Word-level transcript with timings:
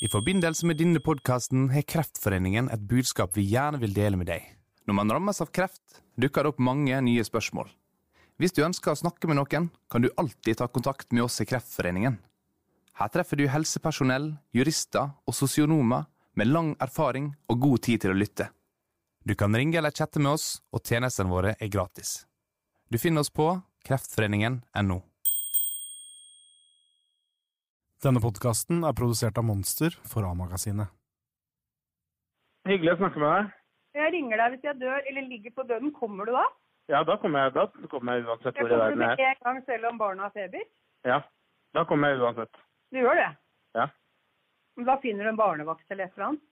I 0.00 0.08
forbindelse 0.08 0.64
med 0.64 0.78
denne 0.80 1.00
podkasten 1.04 1.66
har 1.74 1.84
Kreftforeningen 1.84 2.70
et 2.72 2.84
budskap 2.88 3.34
vi 3.36 3.42
gjerne 3.50 3.76
vil 3.82 3.92
dele 3.92 4.16
med 4.16 4.30
deg. 4.30 4.46
Når 4.88 4.96
man 4.96 5.12
rammes 5.12 5.42
av 5.44 5.50
kreft, 5.52 6.00
dukker 6.16 6.46
det 6.46 6.54
opp 6.54 6.62
mange 6.64 6.96
nye 7.04 7.24
spørsmål. 7.26 7.68
Hvis 8.40 8.56
du 8.56 8.62
ønsker 8.64 8.94
å 8.94 8.96
snakke 8.96 9.28
med 9.28 9.36
noen, 9.36 9.68
kan 9.92 10.00
du 10.00 10.08
alltid 10.16 10.56
ta 10.56 10.70
kontakt 10.72 11.12
med 11.12 11.26
oss 11.26 11.36
i 11.44 11.46
Kreftforeningen. 11.50 12.16
Her 12.96 13.12
treffer 13.12 13.36
du 13.36 13.44
helsepersonell, 13.52 14.30
jurister 14.56 15.12
og 15.28 15.36
sosionomer 15.36 16.08
med 16.32 16.48
lang 16.48 16.72
erfaring 16.80 17.34
og 17.52 17.60
god 17.60 17.84
tid 17.84 18.00
til 18.06 18.14
å 18.14 18.16
lytte. 18.16 18.48
Du 19.28 19.36
kan 19.36 19.52
ringe 19.52 19.76
eller 19.76 19.92
chatte 19.92 20.16
med 20.16 20.32
oss, 20.32 20.62
og 20.72 20.80
tjenestene 20.80 21.28
våre 21.28 21.58
er 21.60 21.68
gratis. 21.68 22.22
Du 22.88 22.96
finner 22.96 23.20
oss 23.20 23.28
på 23.28 23.52
kreftforeningen.no. 23.84 25.02
Denne 28.00 28.20
podkasten 28.22 28.80
er 28.88 28.94
produsert 28.96 29.36
av 29.36 29.44
Monster 29.44 29.92
for 30.08 30.24
A-magasinet. 30.24 30.88
Hyggelig 32.68 32.94
å 32.94 33.00
snakke 33.00 33.20
med 33.20 33.28
deg. 33.34 33.50
Jeg 33.98 34.12
ringer 34.14 34.40
deg 34.40 34.54
hvis 34.54 34.64
jeg 34.68 34.78
dør 34.80 35.08
eller 35.10 35.26
ligger 35.28 35.52
på 35.56 35.64
døden. 35.68 35.92
Kommer 35.96 36.28
du 36.28 36.32
da? 36.36 36.46
Ja, 36.90 37.02
da 37.06 37.16
kommer 37.20 37.44
jeg, 37.44 37.54
da 37.58 37.88
kommer 37.92 38.16
jeg 38.16 38.24
uansett 38.26 38.56
hvor 38.56 38.70
i 38.70 38.72
kommer 38.72 38.84
verden 38.84 39.04
jeg 39.04 39.10
med 39.10 39.24
er. 39.24 39.34
en 39.36 39.44
gang 39.46 39.60
selv 39.66 39.88
om 39.90 39.98
barna 40.00 40.26
har 40.26 40.34
feber. 40.36 40.64
Ja, 41.06 41.18
da 41.76 41.84
kommer 41.90 42.12
jeg 42.14 42.22
uansett. 42.24 42.62
Du 42.90 42.98
gjør 43.02 43.20
det? 43.20 43.28
Ja. 43.78 43.86
Men 44.78 44.88
Da 44.88 44.96
finner 45.04 45.26
du 45.28 45.32
en 45.34 45.38
barnevakt 45.42 45.84
eller 45.92 46.08
et 46.08 46.16
eller 46.16 46.28
annet. 46.30 46.46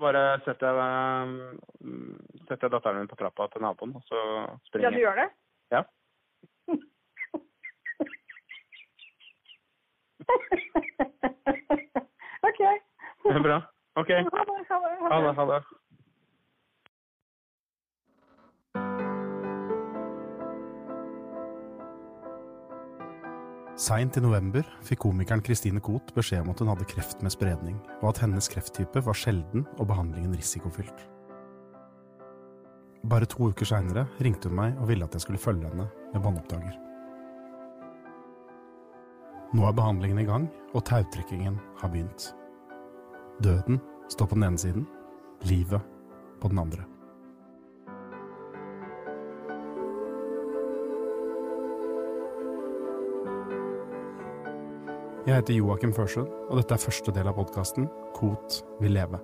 Bare 0.00 0.22
setter 0.42 0.80
jeg, 0.80 1.60
mm, 1.84 2.16
setter 2.48 2.64
jeg 2.66 2.72
datteren 2.74 2.98
min 3.02 3.10
på 3.12 3.18
trappa 3.20 3.46
til 3.52 3.62
naboen, 3.62 3.92
og 3.94 4.02
så 4.08 4.18
springer 4.66 4.88
jeg. 4.88 4.90
Ja, 4.90 4.96
du 4.96 5.04
gjør 5.04 5.20
det? 5.20 5.28
Ja. 5.76 5.84
ok. 12.48 12.60
Det 13.24 13.34
er 13.34 13.46
bra. 13.46 13.58
OK. 14.00 14.10
Ha 14.10 14.16
det. 14.24 14.30
Ha 14.70 14.76
det. 14.84 14.94
Ha 15.08 15.18
det. 15.26 15.34
Ha 15.40 15.44
det. 15.54 15.60
Seint 23.74 24.16
i 24.16 24.20
november 24.22 24.62
fikk 24.86 25.00
komikeren 25.02 25.40
Christine 25.42 25.80
Koht 25.82 26.12
beskjed 26.14 26.44
om 26.44 26.52
at 26.52 26.60
hun 26.62 26.68
hadde 26.70 26.86
kreft 26.86 27.24
med 27.26 27.34
spredning, 27.34 27.80
og 28.04 28.12
at 28.12 28.20
hennes 28.22 28.46
krefttype 28.52 29.02
var 29.02 29.18
sjelden 29.18 29.64
og 29.80 29.88
behandlingen 29.90 30.36
risikofylt. 30.38 31.02
Bare 33.10 33.26
to 33.28 33.50
uker 33.50 33.68
seinere 33.68 34.06
ringte 34.22 34.48
hun 34.48 34.56
meg 34.60 34.78
og 34.78 34.88
ville 34.88 35.04
at 35.04 35.18
jeg 35.18 35.26
skulle 35.26 35.42
følge 35.42 35.68
henne 35.68 35.88
med 36.14 36.22
båndopptaker. 36.22 36.78
Nå 39.54 39.62
er 39.68 39.74
behandlingen 39.76 40.18
i 40.18 40.26
gang, 40.26 40.48
og 40.74 40.82
tautrekkingen 40.82 41.60
har 41.78 41.90
begynt. 41.92 42.32
Døden 43.38 43.78
står 44.10 44.26
på 44.26 44.34
den 44.34 44.46
ene 44.48 44.58
siden, 44.58 44.86
livet 45.46 45.80
på 46.42 46.48
den 46.50 46.58
andre. 46.58 46.82
Jeg 55.26 55.38
heter 55.38 55.54
Joakim 55.54 55.94
Førsund, 55.94 56.34
og 56.50 56.58
dette 56.58 56.74
er 56.74 56.82
første 56.82 57.14
del 57.14 57.30
av 57.30 57.38
podkasten 57.38 57.86
Kot 58.18 58.58
vil 58.82 58.98
leve. 58.98 59.22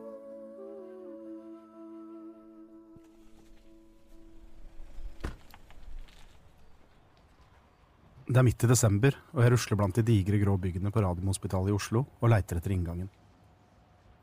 Det 8.30 8.38
er 8.38 8.44
midt 8.46 8.62
i 8.62 8.68
desember, 8.70 9.16
og 9.34 9.40
jeg 9.42 9.50
rusler 9.50 9.78
blant 9.80 9.96
de 9.98 10.02
digre 10.06 10.38
grå 10.38 10.52
byggene 10.62 10.92
på 10.94 11.02
Radiumhospitalet 11.02 11.72
i 11.72 11.74
Oslo 11.74 12.04
og 12.22 12.28
leiter 12.30 12.60
etter 12.60 12.70
inngangen. 12.70 13.08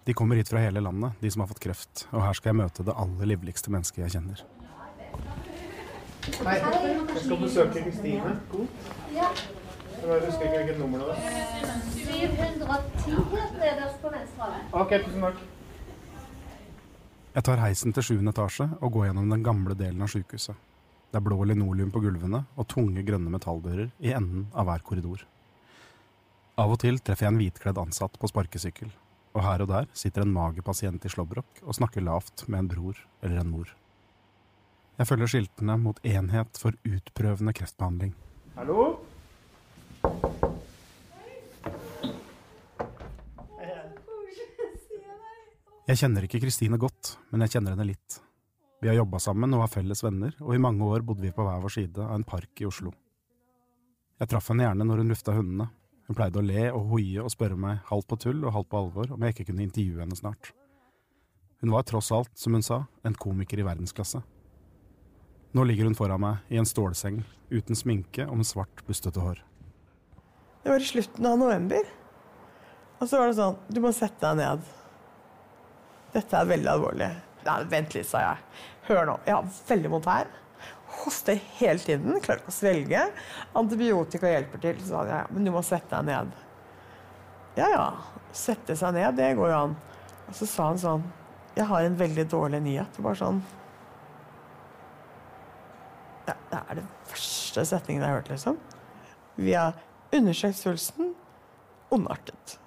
De 0.08 0.14
kommer 0.16 0.40
hit 0.40 0.48
fra 0.48 0.62
hele 0.64 0.80
landet, 0.80 1.18
de 1.20 1.32
som 1.34 1.44
har 1.44 1.50
fått 1.50 1.60
kreft, 1.66 2.06
og 2.14 2.22
her 2.24 2.38
skal 2.38 2.54
jeg 2.54 2.58
møte 2.62 2.86
det 2.88 2.96
aller 2.96 3.28
livligste 3.34 3.74
mennesket 3.74 4.06
jeg 4.06 4.14
kjenner. 4.16 4.44
Hei, 6.38 6.54
jeg 6.62 7.26
skal 7.26 7.42
besøke 7.42 7.84
Kristine. 7.84 8.32
Ja, 9.18 9.28
Jeg 9.98 10.24
husker 10.24 10.46
ikke 10.46 10.62
hvilket 10.62 10.80
nummer 10.80 11.04
det 11.04 11.08
var. 11.10 11.20
710 11.98 13.12
helt 13.34 13.60
nederst 13.60 14.00
på 14.06 14.14
venstre. 14.14 14.50
OK, 14.86 14.96
tusen 15.04 15.28
takk. 15.28 15.44
Jeg 17.36 17.50
tar 17.50 17.66
heisen 17.66 17.94
til 17.94 18.08
sjuende 18.08 18.32
etasje 18.32 18.70
og 18.80 18.96
går 18.96 19.10
gjennom 19.10 19.36
den 19.36 19.44
gamle 19.44 19.76
delen 19.76 20.08
av 20.08 20.16
sykehuset. 20.16 20.56
Det 21.08 21.20
er 21.20 21.24
blå 21.24 21.40
linoleum 21.48 21.92
på 21.94 22.02
gulvene 22.04 22.44
og 22.60 22.68
tunge 22.72 23.04
grønne 23.08 23.32
metalldører 23.32 23.90
i 24.04 24.12
enden 24.18 24.48
av 24.52 24.68
hver 24.68 24.84
korridor. 24.84 25.24
Av 26.60 26.74
og 26.74 26.82
til 26.82 27.00
treffer 27.00 27.28
jeg 27.28 27.34
en 27.34 27.40
hvitkledd 27.40 27.80
ansatt 27.80 28.18
på 28.20 28.28
sparkesykkel, 28.32 28.90
og 29.38 29.44
her 29.46 29.64
og 29.64 29.72
der 29.72 29.90
sitter 29.96 30.26
en 30.26 30.34
mager 30.34 30.66
pasient 30.66 31.06
i 31.06 31.12
slåbrok 31.14 31.62
og 31.64 31.78
snakker 31.78 32.04
lavt 32.04 32.48
med 32.50 32.64
en 32.64 32.72
bror 32.72 33.00
eller 33.22 33.40
en 33.40 33.52
mor. 33.54 33.72
Jeg 34.98 35.08
følger 35.08 35.30
skiltene 35.30 35.78
mot 35.78 36.00
enhet 36.04 36.58
for 36.58 36.76
utprøvende 36.82 37.54
kreftbehandling. 37.56 38.16
Hallo? 38.58 38.96
Jeg 45.88 46.02
kjenner 46.02 46.26
ikke 46.26 46.42
Kristine 46.44 46.76
godt, 46.82 47.14
men 47.32 47.46
jeg 47.46 47.54
kjenner 47.54 47.78
henne 47.78 47.94
litt. 47.94 48.18
Vi 48.80 48.88
har 48.88 48.96
jobba 49.00 49.20
sammen 49.20 49.54
og 49.58 49.64
har 49.64 49.72
felles 49.74 50.04
venner, 50.06 50.36
og 50.44 50.54
i 50.54 50.62
mange 50.62 50.86
år 50.86 51.02
bodde 51.06 51.26
vi 51.26 51.34
på 51.34 51.46
hver 51.46 51.64
vår 51.64 51.74
side 51.74 52.04
av 52.04 52.14
en 52.14 52.26
park 52.28 52.62
i 52.62 52.68
Oslo. 52.70 52.92
Jeg 54.22 54.30
traff 54.30 54.52
henne 54.52 54.68
gjerne 54.68 54.86
når 54.86 55.02
hun 55.02 55.12
lufta 55.14 55.34
hundene. 55.34 55.68
Hun 56.08 56.16
pleide 56.16 56.40
å 56.40 56.46
le 56.46 56.70
og 56.70 56.94
hoie 56.94 57.24
og 57.24 57.34
spørre 57.34 57.58
meg 57.60 57.82
halvt 57.90 58.08
på 58.12 58.20
tull 58.24 58.46
og 58.46 58.54
halvt 58.56 58.70
på 58.72 58.80
alvor 58.80 59.12
om 59.16 59.26
jeg 59.26 59.36
ikke 59.36 59.50
kunne 59.50 59.66
intervjue 59.66 60.02
henne 60.04 60.18
snart. 60.18 60.54
Hun 61.62 61.74
var 61.74 61.88
tross 61.90 62.12
alt, 62.14 62.32
som 62.38 62.54
hun 62.54 62.66
sa, 62.66 62.84
en 63.04 63.18
komiker 63.18 63.60
i 63.60 63.66
verdensklasse. 63.66 64.22
Nå 65.58 65.66
ligger 65.66 65.90
hun 65.90 65.98
foran 65.98 66.22
meg 66.22 66.54
i 66.54 66.60
en 66.62 66.70
stålseng, 66.70 67.24
uten 67.50 67.78
sminke 67.78 68.28
og 68.30 68.40
med 68.40 68.48
svart, 68.48 68.86
bustete 68.86 69.24
hår. 69.24 69.42
Det 70.64 70.70
var 70.70 70.84
i 70.84 70.90
slutten 70.90 71.26
av 71.26 71.40
november. 71.42 71.90
Og 73.02 73.10
så 73.10 73.18
var 73.18 73.32
det 73.32 73.38
sånn 73.38 73.58
Du 73.74 73.82
må 73.82 73.94
sette 73.96 74.22
deg 74.22 74.38
ned. 74.42 74.70
Dette 76.14 76.38
er 76.38 76.50
veldig 76.50 76.72
alvorlig. 76.72 77.10
Nei, 77.48 77.62
vent 77.72 77.96
litt, 77.96 78.08
sa 78.10 78.24
jeg. 78.24 78.44
Hør 78.90 79.08
nå. 79.08 79.16
Jeg 79.28 79.36
har 79.36 79.56
veldig 79.70 79.92
vondt 79.94 80.10
her. 80.12 80.30
Hoster 81.04 81.40
hele 81.60 81.80
tiden. 81.80 82.18
Klarer 82.24 82.42
ikke 82.42 82.54
å 82.54 82.56
svelge. 82.56 83.04
Antibiotika 83.60 84.32
hjelper 84.32 84.64
til. 84.64 84.82
Sa 84.88 85.04
jeg, 85.08 85.32
men 85.34 85.48
du 85.48 85.54
må 85.56 85.64
sette 85.66 85.96
deg 85.96 86.10
ned. 86.10 86.36
Ja 87.58 87.70
ja. 87.74 87.86
Sette 88.36 88.76
seg 88.78 88.94
ned, 88.98 89.16
det 89.18 89.32
går 89.38 89.52
jo 89.52 89.60
an. 89.66 89.78
Og 90.28 90.36
så 90.36 90.46
sa 90.50 90.66
han 90.68 90.80
sånn 90.82 91.06
Jeg 91.56 91.66
har 91.70 91.86
en 91.88 91.96
veldig 91.98 92.28
dårlig 92.30 92.60
nyhet. 92.66 93.00
Bare 93.02 93.18
sånn 93.18 93.40
ja, 96.28 96.36
Det 96.52 96.60
er 96.60 96.82
den 96.82 96.90
verste 97.08 97.64
setningen 97.66 98.04
jeg 98.04 98.12
har 98.12 98.20
hørt, 98.20 98.32
liksom. 98.34 98.60
Vi 99.38 99.54
har 99.56 99.78
undersøkt 100.14 100.60
svulsten. 100.60 101.14
Ondartet. 101.94 102.58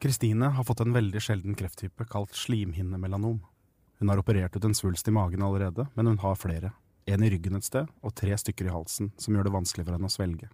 Kristine 0.00 0.50
har 0.56 0.64
fått 0.68 0.82
en 0.84 0.92
veldig 0.92 1.20
sjelden 1.24 1.56
krefttype 1.56 2.04
kalt 2.08 2.36
slimhinnemelanom. 2.36 3.40
Hun 4.00 4.08
har 4.08 4.20
operert 4.22 4.56
ut 4.56 4.64
en 4.64 4.74
svulst 4.74 5.08
i 5.08 5.12
magen 5.12 5.42
allerede, 5.44 5.84
men 5.94 6.06
hun 6.06 6.18
har 6.22 6.38
flere. 6.40 6.72
En 7.04 7.22
i 7.22 7.28
ryggen 7.30 7.58
et 7.58 7.66
sted, 7.66 7.88
og 8.00 8.14
tre 8.16 8.32
stykker 8.32 8.70
i 8.70 8.72
halsen, 8.72 9.10
som 9.20 9.36
gjør 9.36 9.48
det 9.48 9.52
vanskelig 9.52 9.84
for 9.84 9.96
henne 9.96 10.08
å 10.08 10.14
svelge. 10.14 10.48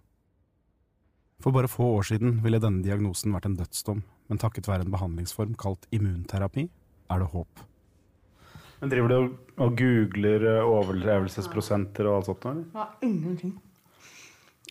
For 1.39 1.55
bare 1.55 1.69
få 1.71 1.85
år 1.99 2.09
siden 2.09 2.41
ville 2.43 2.59
denne 2.59 2.83
diagnosen 2.83 3.31
vært 3.31 3.47
en 3.47 3.55
dødsdom, 3.55 4.01
men 4.27 4.41
takket 4.41 4.67
være 4.67 4.83
en 4.83 4.91
behandlingsform 4.91 5.55
kalt 5.59 5.87
immunterapi, 5.95 6.67
er 7.07 7.23
det 7.23 7.29
håp. 7.31 7.63
Men 8.81 8.91
Driver 8.91 9.09
du 9.09 9.15
og, 9.15 9.29
og 9.63 9.79
googler 9.79 10.43
eh, 10.51 10.67
overlevelsesprosenter 10.67 12.09
og 12.09 12.19
alt 12.19 12.29
sånt? 12.29 12.51
eller? 12.51 12.65
Ja, 12.75 12.89
ingenting. 13.07 13.55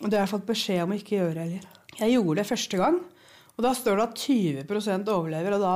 Og 0.03 0.11
det 0.11 0.19
har 0.19 0.27
jeg 0.27 0.35
fått 0.35 0.49
beskjed 0.51 0.83
om 0.85 0.93
å 0.93 0.99
ikke 0.99 1.17
gjøre 1.17 1.47
heller. 1.47 1.65
Jeg 1.97 2.13
gjorde 2.13 2.43
det 2.43 2.49
første 2.51 2.79
gang, 2.79 3.01
og 3.57 3.63
da 3.65 3.71
står 3.73 3.97
det 3.97 4.03
at 4.05 4.19
20% 4.21 5.07
overlever, 5.09 5.55
og 5.57 5.61
da 5.63 5.75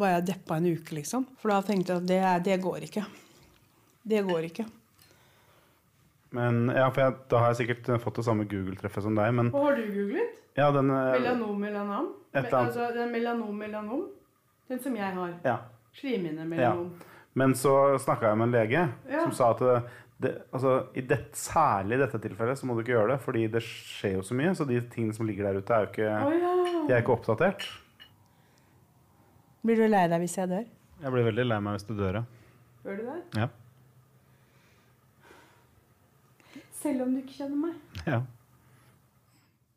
var 0.00 0.14
jeg 0.16 0.26
deppa 0.32 0.56
en 0.56 0.70
uke, 0.72 0.94
liksom. 0.96 1.26
For 1.42 1.52
da 1.52 1.58
tenkte 1.66 1.92
jeg 1.92 2.00
at 2.02 2.06
det, 2.08 2.20
det 2.48 2.60
går 2.64 2.86
ikke. 2.88 3.04
Det 4.08 4.22
går 4.26 4.46
ikke. 4.48 4.64
Men, 6.32 6.62
ja, 6.72 6.86
for 6.90 7.02
jeg, 7.04 7.14
Da 7.28 7.38
har 7.42 7.52
jeg 7.52 7.58
sikkert 7.62 7.88
eh, 7.92 8.00
fått 8.00 8.16
det 8.22 8.24
samme 8.24 8.46
Google-treffet 8.48 9.04
som 9.04 9.14
deg, 9.18 9.34
men 9.36 9.50
Hva 9.52 9.66
har 9.66 9.76
du 9.76 9.84
googlet? 9.92 10.38
ja, 10.56 10.70
den 10.72 10.88
eh, 10.90 11.12
Melanom, 11.18 11.58
melanom? 11.60 12.06
Et 12.32 12.38
eller 12.46 12.58
annet. 12.58 12.76
Altså 12.78 12.88
den 12.96 13.12
melanom, 13.12 13.56
melanom? 13.60 14.06
Den 14.72 14.80
som 14.80 14.96
jeg 14.96 15.12
har. 15.18 15.34
ja. 15.44 15.58
Slimhinnemelanom. 16.00 16.86
Men 17.36 17.52
så 17.56 17.98
snakka 18.00 18.30
jeg 18.30 18.38
med 18.40 18.46
en 18.48 18.52
lege 18.56 18.80
Ja. 19.10 19.20
som 19.26 19.32
sa 19.36 19.50
at 19.52 19.60
det, 20.22 20.32
altså, 20.54 20.72
i 20.94 21.02
det, 21.06 21.18
særlig 21.36 21.96
i 21.96 22.02
dette 22.02 22.18
tilfellet 22.22 22.58
så 22.58 22.66
må 22.66 22.74
du 22.74 22.82
ikke 22.82 22.94
gjøre 22.94 23.14
det, 23.14 23.22
fordi 23.24 23.46
det 23.50 23.62
skjer 23.66 24.18
jo 24.18 24.26
så 24.26 24.36
mye. 24.38 24.52
Så 24.58 24.66
de 24.68 24.78
tingene 24.92 25.16
som 25.16 25.26
ligger 25.28 25.48
der 25.48 25.58
ute, 25.58 25.74
er 25.74 25.86
jo 25.86 25.90
ikke, 25.90 26.10
oh, 26.26 26.34
ja. 26.36 26.52
de 26.86 26.94
er 26.94 27.02
ikke 27.02 27.16
oppdatert. 27.16 27.66
Blir 29.62 29.78
du 29.78 29.86
lei 29.86 30.04
deg 30.10 30.22
hvis 30.22 30.38
jeg 30.38 30.50
dør? 30.50 30.70
Jeg 31.02 31.14
blir 31.14 31.26
veldig 31.30 31.48
lei 31.48 31.58
meg 31.62 31.78
hvis 31.78 31.88
du 31.88 31.94
dør, 31.98 32.20
ja. 32.20 32.24
Gjør 32.82 33.00
du 33.00 33.10
det? 33.10 33.18
ja. 33.42 33.50
Selv 36.82 37.04
om 37.04 37.12
du 37.14 37.20
ikke 37.22 37.36
kjenner 37.36 37.58
meg? 37.68 37.74
ja. 38.06 38.22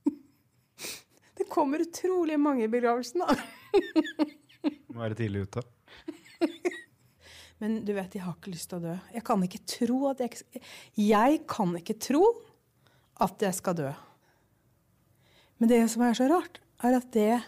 Det 1.38 1.46
kommer 1.52 1.84
utrolig 1.84 2.38
mange 2.42 2.66
i 2.66 2.72
begravelsen, 2.72 3.22
da. 3.26 3.36
Må 4.94 5.02
være 5.04 5.18
tidlig 5.20 5.46
ute. 5.46 5.66
Men 7.64 7.78
du 7.88 7.94
vet, 7.96 8.16
jeg 8.18 8.26
har 8.26 8.36
ikke 8.36 8.52
lyst 8.52 8.70
til 8.72 8.82
å 8.82 8.84
dø. 8.84 8.96
Jeg 9.16 9.24
kan 9.28 9.44
ikke 9.46 9.62
tro 9.70 10.00
at 10.10 10.22
jeg 10.24 10.62
Jeg 11.00 11.42
kan 11.48 11.76
ikke 11.80 11.96
tro 12.00 12.24
at 13.24 13.42
jeg 13.42 13.56
skal 13.56 13.78
dø. 13.78 13.92
Men 15.60 15.72
det 15.72 15.80
som 15.92 16.04
er 16.04 16.18
så 16.18 16.28
rart, 16.28 16.60
er 16.84 16.98
at 16.98 17.08
det 17.16 17.44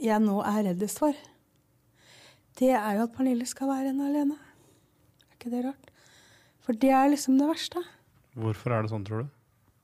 jeg 0.00 0.22
nå 0.22 0.38
er 0.46 0.62
reddest 0.70 1.00
for, 1.02 1.16
det 2.60 2.70
er 2.76 2.96
jo 2.96 3.06
at 3.06 3.12
Pernille 3.16 3.46
skal 3.48 3.70
være 3.70 3.90
henne 3.90 4.06
alene. 4.10 4.36
Er 5.26 5.36
ikke 5.38 5.50
det 5.52 5.64
rart? 5.66 5.90
For 6.64 6.76
det 6.76 6.92
er 6.94 7.10
liksom 7.10 7.38
det 7.40 7.48
verste. 7.50 7.82
Hvorfor 8.38 8.74
er 8.74 8.84
det 8.84 8.92
sånn, 8.92 9.04
tror 9.06 9.24
du? 9.24 9.30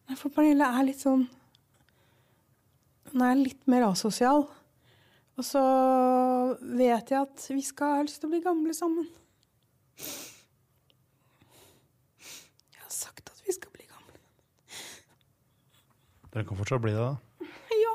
Nei, 0.06 0.16
For 0.18 0.30
Pernille 0.30 0.68
er 0.70 0.86
litt 0.86 1.02
sånn 1.02 1.24
Hun 3.10 3.22
er 3.26 3.38
litt 3.38 3.64
mer 3.70 3.88
asosial. 3.88 4.44
Og 5.36 5.44
så 5.44 5.60
vet 6.78 7.10
jeg 7.12 7.20
at 7.20 7.42
vi 7.52 7.60
skal 7.64 7.98
ha 7.98 8.04
lyst 8.06 8.22
til 8.22 8.30
å 8.30 8.32
bli 8.32 8.40
gamle 8.44 8.72
sammen. 8.76 9.04
Jeg 12.72 12.80
har 12.80 12.92
sagt 12.94 13.28
at 13.28 13.42
vi 13.44 13.52
skal 13.52 13.72
bli 13.74 13.84
gamle. 13.84 14.16
Dere 16.32 16.46
kan 16.48 16.56
fortsatt 16.56 16.80
bli 16.84 16.94
det, 16.96 17.04
da. 17.04 17.48
Ja, 17.76 17.94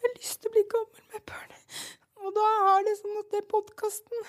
jeg 0.00 0.06
har 0.06 0.14
lyst 0.16 0.40
til 0.40 0.48
å 0.48 0.54
bli 0.56 0.64
gammel 0.72 1.04
med 1.12 1.26
Pern. 1.28 1.52
Og 2.24 2.32
da 2.36 2.48
er 2.72 2.88
det 2.88 2.96
sånn 3.02 3.20
at 3.20 3.28
det 3.36 3.42
podkasten 3.48 4.26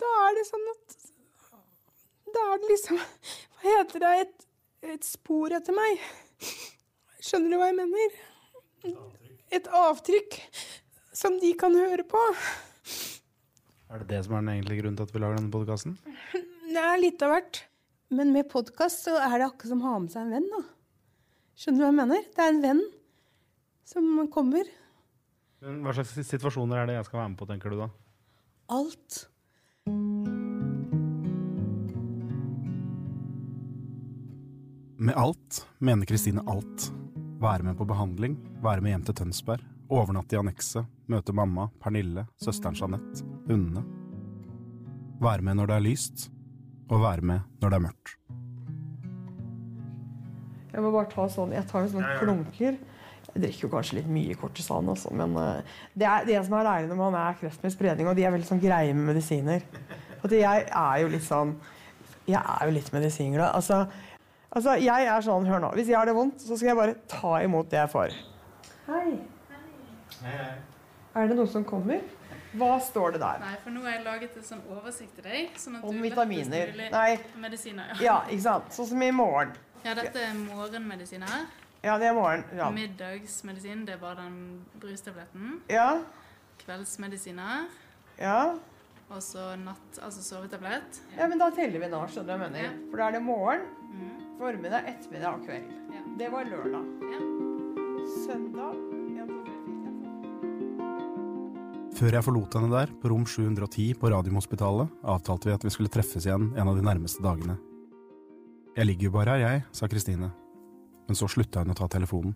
Da 0.00 0.08
er 0.26 0.36
det 0.36 0.44
sånn 0.48 0.68
at 0.72 0.94
Da 2.32 2.44
er 2.52 2.60
det 2.62 2.70
liksom 2.70 2.96
Hva 3.00 3.74
heter 3.78 4.04
det? 4.04 4.12
Et, 4.22 4.46
et 4.96 5.04
spor 5.04 5.52
etter 5.56 5.76
meg. 5.76 6.00
Skjønner 7.24 7.52
du 7.52 7.56
hva 7.60 7.68
jeg 7.68 7.78
mener? 7.80 8.16
Et 9.56 9.68
avtrykk 9.80 10.40
som 11.16 11.38
de 11.40 11.52
kan 11.58 11.74
høre 11.76 12.04
på. 12.08 12.20
Er 13.88 14.02
det 14.02 14.08
det 14.10 14.20
som 14.26 14.36
er 14.36 14.42
den 14.44 14.52
egentlige 14.56 14.82
grunnen 14.82 14.98
til 14.98 15.06
at 15.06 15.14
vi 15.14 15.22
lager 15.22 15.40
denne 15.40 15.54
podkasten? 15.54 15.96
Det 16.76 16.82
er 16.82 16.98
litt 17.00 17.22
av 17.24 17.30
hvert. 17.32 17.62
Men 18.12 18.32
med 18.34 18.50
podkast 18.50 19.06
så 19.06 19.14
er 19.16 19.38
det 19.38 19.46
akkurat 19.46 19.70
som 19.70 19.80
å 19.80 19.92
ha 19.94 20.00
med 20.02 20.12
seg 20.12 20.26
en 20.26 20.34
venn. 20.34 20.48
da. 20.52 20.58
Skjønner 21.56 21.78
du 21.78 21.84
hva 21.84 21.88
jeg 21.88 21.96
mener? 22.02 22.26
Det 22.34 22.42
er 22.44 22.50
en 22.52 22.60
venn 22.64 22.82
som 23.86 24.10
kommer. 24.34 24.68
Men 25.64 25.78
Hva 25.86 25.94
slags 25.96 26.12
situasjoner 26.28 26.82
er 26.82 26.90
det 26.90 26.98
jeg 26.98 27.06
skal 27.08 27.22
være 27.22 27.30
med 27.32 27.38
på, 27.40 27.48
tenker 27.48 27.72
du 27.72 27.78
da? 27.80 27.88
Alt. 28.76 29.22
Med 35.00 35.16
alt 35.16 35.62
mener 35.78 36.10
Kristine 36.10 36.44
alt. 36.50 36.90
Være 37.40 37.64
med 37.70 37.78
på 37.78 37.88
behandling, 37.88 38.36
være 38.64 38.84
med 38.84 38.94
hjem 38.94 39.08
til 39.08 39.18
Tønsberg, 39.22 39.64
overnatte 39.92 40.36
i 40.36 40.38
annekset, 40.40 40.86
møte 41.10 41.34
mamma, 41.36 41.68
Pernille, 41.82 42.26
søsteren 42.42 42.76
Jeanette, 42.78 43.24
hundene. 43.46 43.84
Være 45.22 45.44
med 45.46 45.58
når 45.60 45.70
det 45.70 45.76
er 45.76 45.86
lyst, 45.86 46.26
og 46.90 47.02
være 47.02 47.24
med 47.26 47.62
når 47.62 47.72
det 47.72 47.78
er 47.78 47.84
mørkt. 47.86 48.16
Jeg 50.76 50.84
må 50.84 50.92
bare 50.92 51.08
ta 51.08 51.24
sånn, 51.32 51.54
jeg 51.56 51.64
tar 51.70 51.86
en 51.86 51.92
sånn 51.94 52.08
klunker. 52.20 52.74
Jeg 53.26 53.42
drikker 53.42 53.66
jo 53.66 53.70
kanskje 53.72 53.98
litt 53.98 54.10
mye 54.12 54.34
kortisan, 54.38 54.88
også, 54.92 55.12
men 55.16 55.36
eh, 55.40 55.78
det 55.96 56.08
er 56.08 56.26
det 56.28 56.42
som 56.44 56.56
er 56.58 56.68
deilig 56.68 56.90
når 56.90 57.00
man 57.00 57.16
er 57.20 57.38
kreft 57.40 57.64
med 57.64 57.72
spredning, 57.72 58.08
og 58.10 58.16
de 58.16 58.26
er 58.26 58.34
veldig 58.34 58.48
sånn 58.48 58.60
greie 58.62 58.92
med 58.96 59.10
medisiner. 59.12 59.64
At 60.24 60.34
jeg 60.36 60.66
er 60.66 61.00
jo 61.02 61.08
litt 61.12 61.24
sånn 61.26 61.50
Jeg 62.26 62.40
er 62.40 62.66
jo 62.66 62.72
litt 62.74 62.88
medisinglad. 62.90 63.52
Altså, 63.54 63.84
altså, 64.50 64.74
jeg 64.82 65.06
er 65.06 65.22
sånn, 65.22 65.46
hør 65.46 65.60
nå. 65.62 65.68
Hvis 65.78 65.92
jeg 65.92 65.94
har 65.94 66.08
det 66.08 66.16
vondt, 66.16 66.42
så 66.42 66.56
skal 66.56 66.72
jeg 66.72 66.78
bare 66.80 66.96
ta 67.06 67.36
imot 67.44 67.70
det 67.70 67.78
jeg 67.78 67.92
får. 67.92 68.16
Hei. 68.88 69.10
Er 70.24 71.28
det 71.28 71.36
noe 71.36 71.48
som 71.50 71.64
kommer? 71.64 72.00
Hva 72.56 72.76
står 72.80 73.16
det 73.16 73.20
der? 73.20 73.40
Nei, 73.42 73.54
for 73.62 73.74
nå 73.74 73.82
har 73.84 73.96
jeg 73.98 74.04
laget 74.06 74.36
en 74.40 74.44
sånn 74.46 74.62
oversikt 74.72 75.16
til 75.18 75.26
deg. 75.26 75.56
Sånn 75.60 75.76
at 75.78 75.84
Om 75.84 75.98
du 75.98 76.04
vitaminer. 76.06 76.72
Nei. 76.92 77.10
Medisiner, 77.42 77.90
ja. 77.92 77.98
Ja, 78.06 78.16
ikke 78.30 78.44
sant? 78.46 78.70
Sånn 78.76 78.88
som 78.92 79.02
i 79.04 79.10
morgen. 79.12 79.52
Ja, 79.84 79.92
dette 79.98 80.22
er 80.24 80.32
morgenmedisiner. 80.38 81.44
Ja, 81.84 81.98
det 82.00 82.08
er 82.08 82.16
morgen. 82.16 82.44
Ja. 82.56 82.70
Middagsmedisin, 82.74 83.84
det 83.86 83.98
var 84.00 84.16
den 84.18 84.64
brustabletten. 84.80 85.60
Ja. 85.70 86.00
Kveldsmedisiner. 86.64 87.68
Ja. 88.18 88.56
Og 89.06 89.20
så 89.22 89.52
natt, 89.60 90.00
altså 90.02 90.24
sovetablett. 90.24 91.02
ja, 91.14 91.28
men 91.30 91.38
da 91.38 91.50
teller 91.54 91.78
vi 91.84 91.90
nå, 91.92 92.00
skjønner 92.10 92.26
du 92.26 92.32
hva 92.32 92.48
jeg 92.48 92.54
mener. 92.56 92.80
For 92.90 93.02
da 93.02 93.06
er 93.10 93.18
det 93.18 93.22
morgen, 93.22 93.68
formiddag, 94.40 94.88
ettermiddag 94.90 95.38
og 95.38 95.46
kveld. 95.46 95.70
Det 96.18 96.32
var 96.32 96.50
lørdag. 96.50 96.90
Søndag 98.24 98.85
Før 101.96 102.12
jeg 102.12 102.26
forlot 102.26 102.52
henne 102.58 102.68
der, 102.68 102.90
på 103.00 103.08
rom 103.08 103.22
710 103.24 103.94
på 103.96 104.10
Radiumhospitalet, 104.12 104.90
avtalte 105.08 105.48
vi 105.48 105.54
at 105.54 105.62
vi 105.64 105.70
skulle 105.72 105.88
treffes 105.88 106.26
igjen 106.26 106.50
en 106.52 106.68
av 106.68 106.76
de 106.76 106.82
nærmeste 106.84 107.22
dagene. 107.24 107.54
Jeg 108.76 108.84
ligger 108.84 109.08
jo 109.08 109.12
bare 109.14 109.32
her, 109.32 109.44
jeg, 109.46 109.62
sa 109.72 109.88
Kristine. 109.88 110.28
Men 111.08 111.16
så 111.16 111.24
slutta 111.32 111.62
hun 111.62 111.72
å 111.72 111.78
ta 111.78 111.88
telefonen. 111.88 112.34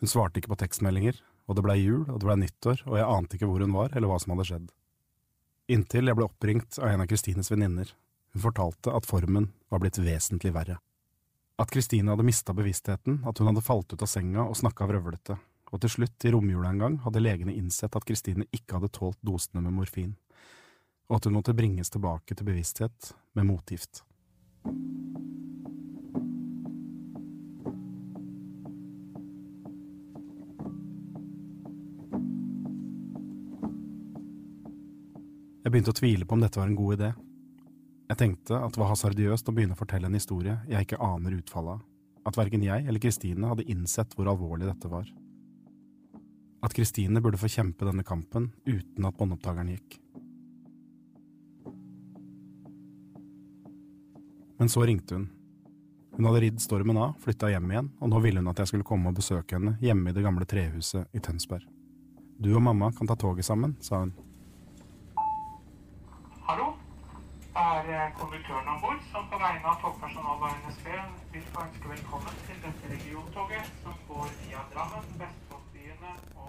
Hun 0.00 0.08
svarte 0.08 0.40
ikke 0.40 0.54
på 0.54 0.60
tekstmeldinger, 0.62 1.18
og 1.20 1.58
det 1.58 1.66
blei 1.66 1.76
jul, 1.82 2.06
og 2.06 2.16
det 2.16 2.30
blei 2.30 2.38
nyttår, 2.40 2.80
og 2.88 2.96
jeg 2.96 3.10
ante 3.18 3.36
ikke 3.36 3.50
hvor 3.50 3.66
hun 3.66 3.76
var, 3.76 3.92
eller 3.92 4.08
hva 4.08 4.16
som 4.24 4.32
hadde 4.32 4.48
skjedd. 4.48 4.72
Inntil 5.76 6.08
jeg 6.08 6.16
ble 6.16 6.30
oppringt 6.30 6.80
av 6.80 6.94
en 6.94 7.04
av 7.04 7.12
Kristines 7.12 7.52
venninner. 7.52 7.92
Hun 8.32 8.46
fortalte 8.46 8.96
at 8.96 9.10
formen 9.10 9.50
var 9.68 9.84
blitt 9.84 10.00
vesentlig 10.00 10.54
verre. 10.56 10.80
At 11.60 11.68
Kristine 11.76 12.14
hadde 12.14 12.24
mista 12.24 12.56
bevisstheten, 12.56 13.20
at 13.28 13.36
hun 13.36 13.52
hadde 13.52 13.68
falt 13.68 13.92
ut 13.92 14.00
av 14.00 14.08
senga 14.08 14.48
og 14.48 14.56
snakka 14.56 14.88
vrøvlete, 14.88 15.36
og 15.70 15.80
til 15.82 15.92
slutt, 15.94 16.24
i 16.26 16.32
romjula 16.34 16.72
en 16.72 16.82
gang, 16.82 16.98
hadde 17.04 17.22
legene 17.22 17.54
innsett 17.54 17.94
at 17.96 18.06
Kristine 18.06 18.46
ikke 18.50 18.78
hadde 18.78 18.90
tålt 18.94 19.18
dosene 19.22 19.62
med 19.62 19.76
morfin, 19.78 20.16
og 21.10 21.18
at 21.18 21.26
hun 21.26 21.38
måtte 21.38 21.54
bringes 21.54 21.90
tilbake 21.90 22.34
til 22.34 22.46
bevissthet 22.46 23.12
med 23.38 23.46
motgift. 23.50 24.02
Jeg 35.60 35.74
begynte 35.74 35.92
å 35.92 36.00
tvile 36.00 36.26
på 36.26 36.34
om 36.34 36.40
dette 36.42 36.58
var 36.58 36.66
en 36.66 36.78
god 36.78 36.96
idé. 36.96 37.08
Jeg 38.10 38.18
tenkte 38.18 38.58
at 38.58 38.74
det 38.74 38.80
var 38.80 38.88
hasardiøst 38.90 39.46
å 39.46 39.52
begynne 39.54 39.76
å 39.76 39.78
fortelle 39.78 40.08
en 40.10 40.16
historie 40.18 40.56
jeg 40.66 40.86
ikke 40.86 40.98
aner 41.04 41.36
utfallet 41.36 41.76
av, 41.76 41.84
at 42.26 42.38
verken 42.40 42.64
jeg 42.66 42.88
eller 42.88 43.02
Kristine 43.02 43.52
hadde 43.52 43.68
innsett 43.70 44.16
hvor 44.16 44.32
alvorlig 44.32 44.66
dette 44.66 44.90
var. 44.90 45.06
At 46.60 46.74
Kristine 46.76 47.22
burde 47.24 47.40
få 47.40 47.48
kjempe 47.48 47.88
denne 47.88 48.04
kampen 48.04 48.50
uten 48.68 49.08
at 49.08 49.16
båndopptakeren 49.16 49.72
gikk. 49.72 49.98
Men 54.60 54.68
så 54.68 54.84
ringte 54.84 55.16
hun. 55.16 55.30
Hun 56.16 56.26
hadde 56.28 56.40
ridd 56.44 56.60
stormen 56.60 56.98
av, 57.00 57.14
flytta 57.22 57.48
hjem 57.48 57.70
igjen, 57.70 57.86
og 57.96 58.10
nå 58.12 58.18
ville 58.20 58.42
hun 58.42 58.50
at 58.50 58.58
jeg 58.60 58.68
skulle 58.68 58.84
komme 58.84 59.08
og 59.08 59.16
besøke 59.16 59.56
henne 59.56 59.78
hjemme 59.80 60.10
i 60.10 60.16
det 60.16 60.24
gamle 60.26 60.44
trehuset 60.44 61.16
i 61.16 61.22
Tønsberg. 61.24 61.64
Du 62.36 62.50
og 62.52 62.60
mamma 62.66 62.90
kan 62.96 63.08
ta 63.08 63.16
toget 63.16 63.48
sammen, 63.48 63.72
sa 63.80 64.02
hun. 64.02 64.12
Hallo? 66.44 66.74
Det 67.54 67.64
er 67.64 67.88
eh, 67.94 68.12
konduktøren 68.18 68.68
om 68.74 68.84
bord 68.84 69.00
som 69.08 69.24
på 69.32 69.40
vegne 69.40 69.72
av 69.72 69.80
togpersonalet 69.80 70.44
og 70.48 70.60
NSB 70.66 70.86
vil 71.32 71.48
få 71.54 71.64
ønske 71.64 71.94
velkommen 71.94 72.38
til 72.46 72.60
dette 72.66 72.92
regiontoget 72.92 73.72
som 73.80 73.96
går 74.10 74.28
via 74.42 74.62
Drammen, 74.74 75.08
Vestfoldbyene 75.20 75.49
og 75.49 75.49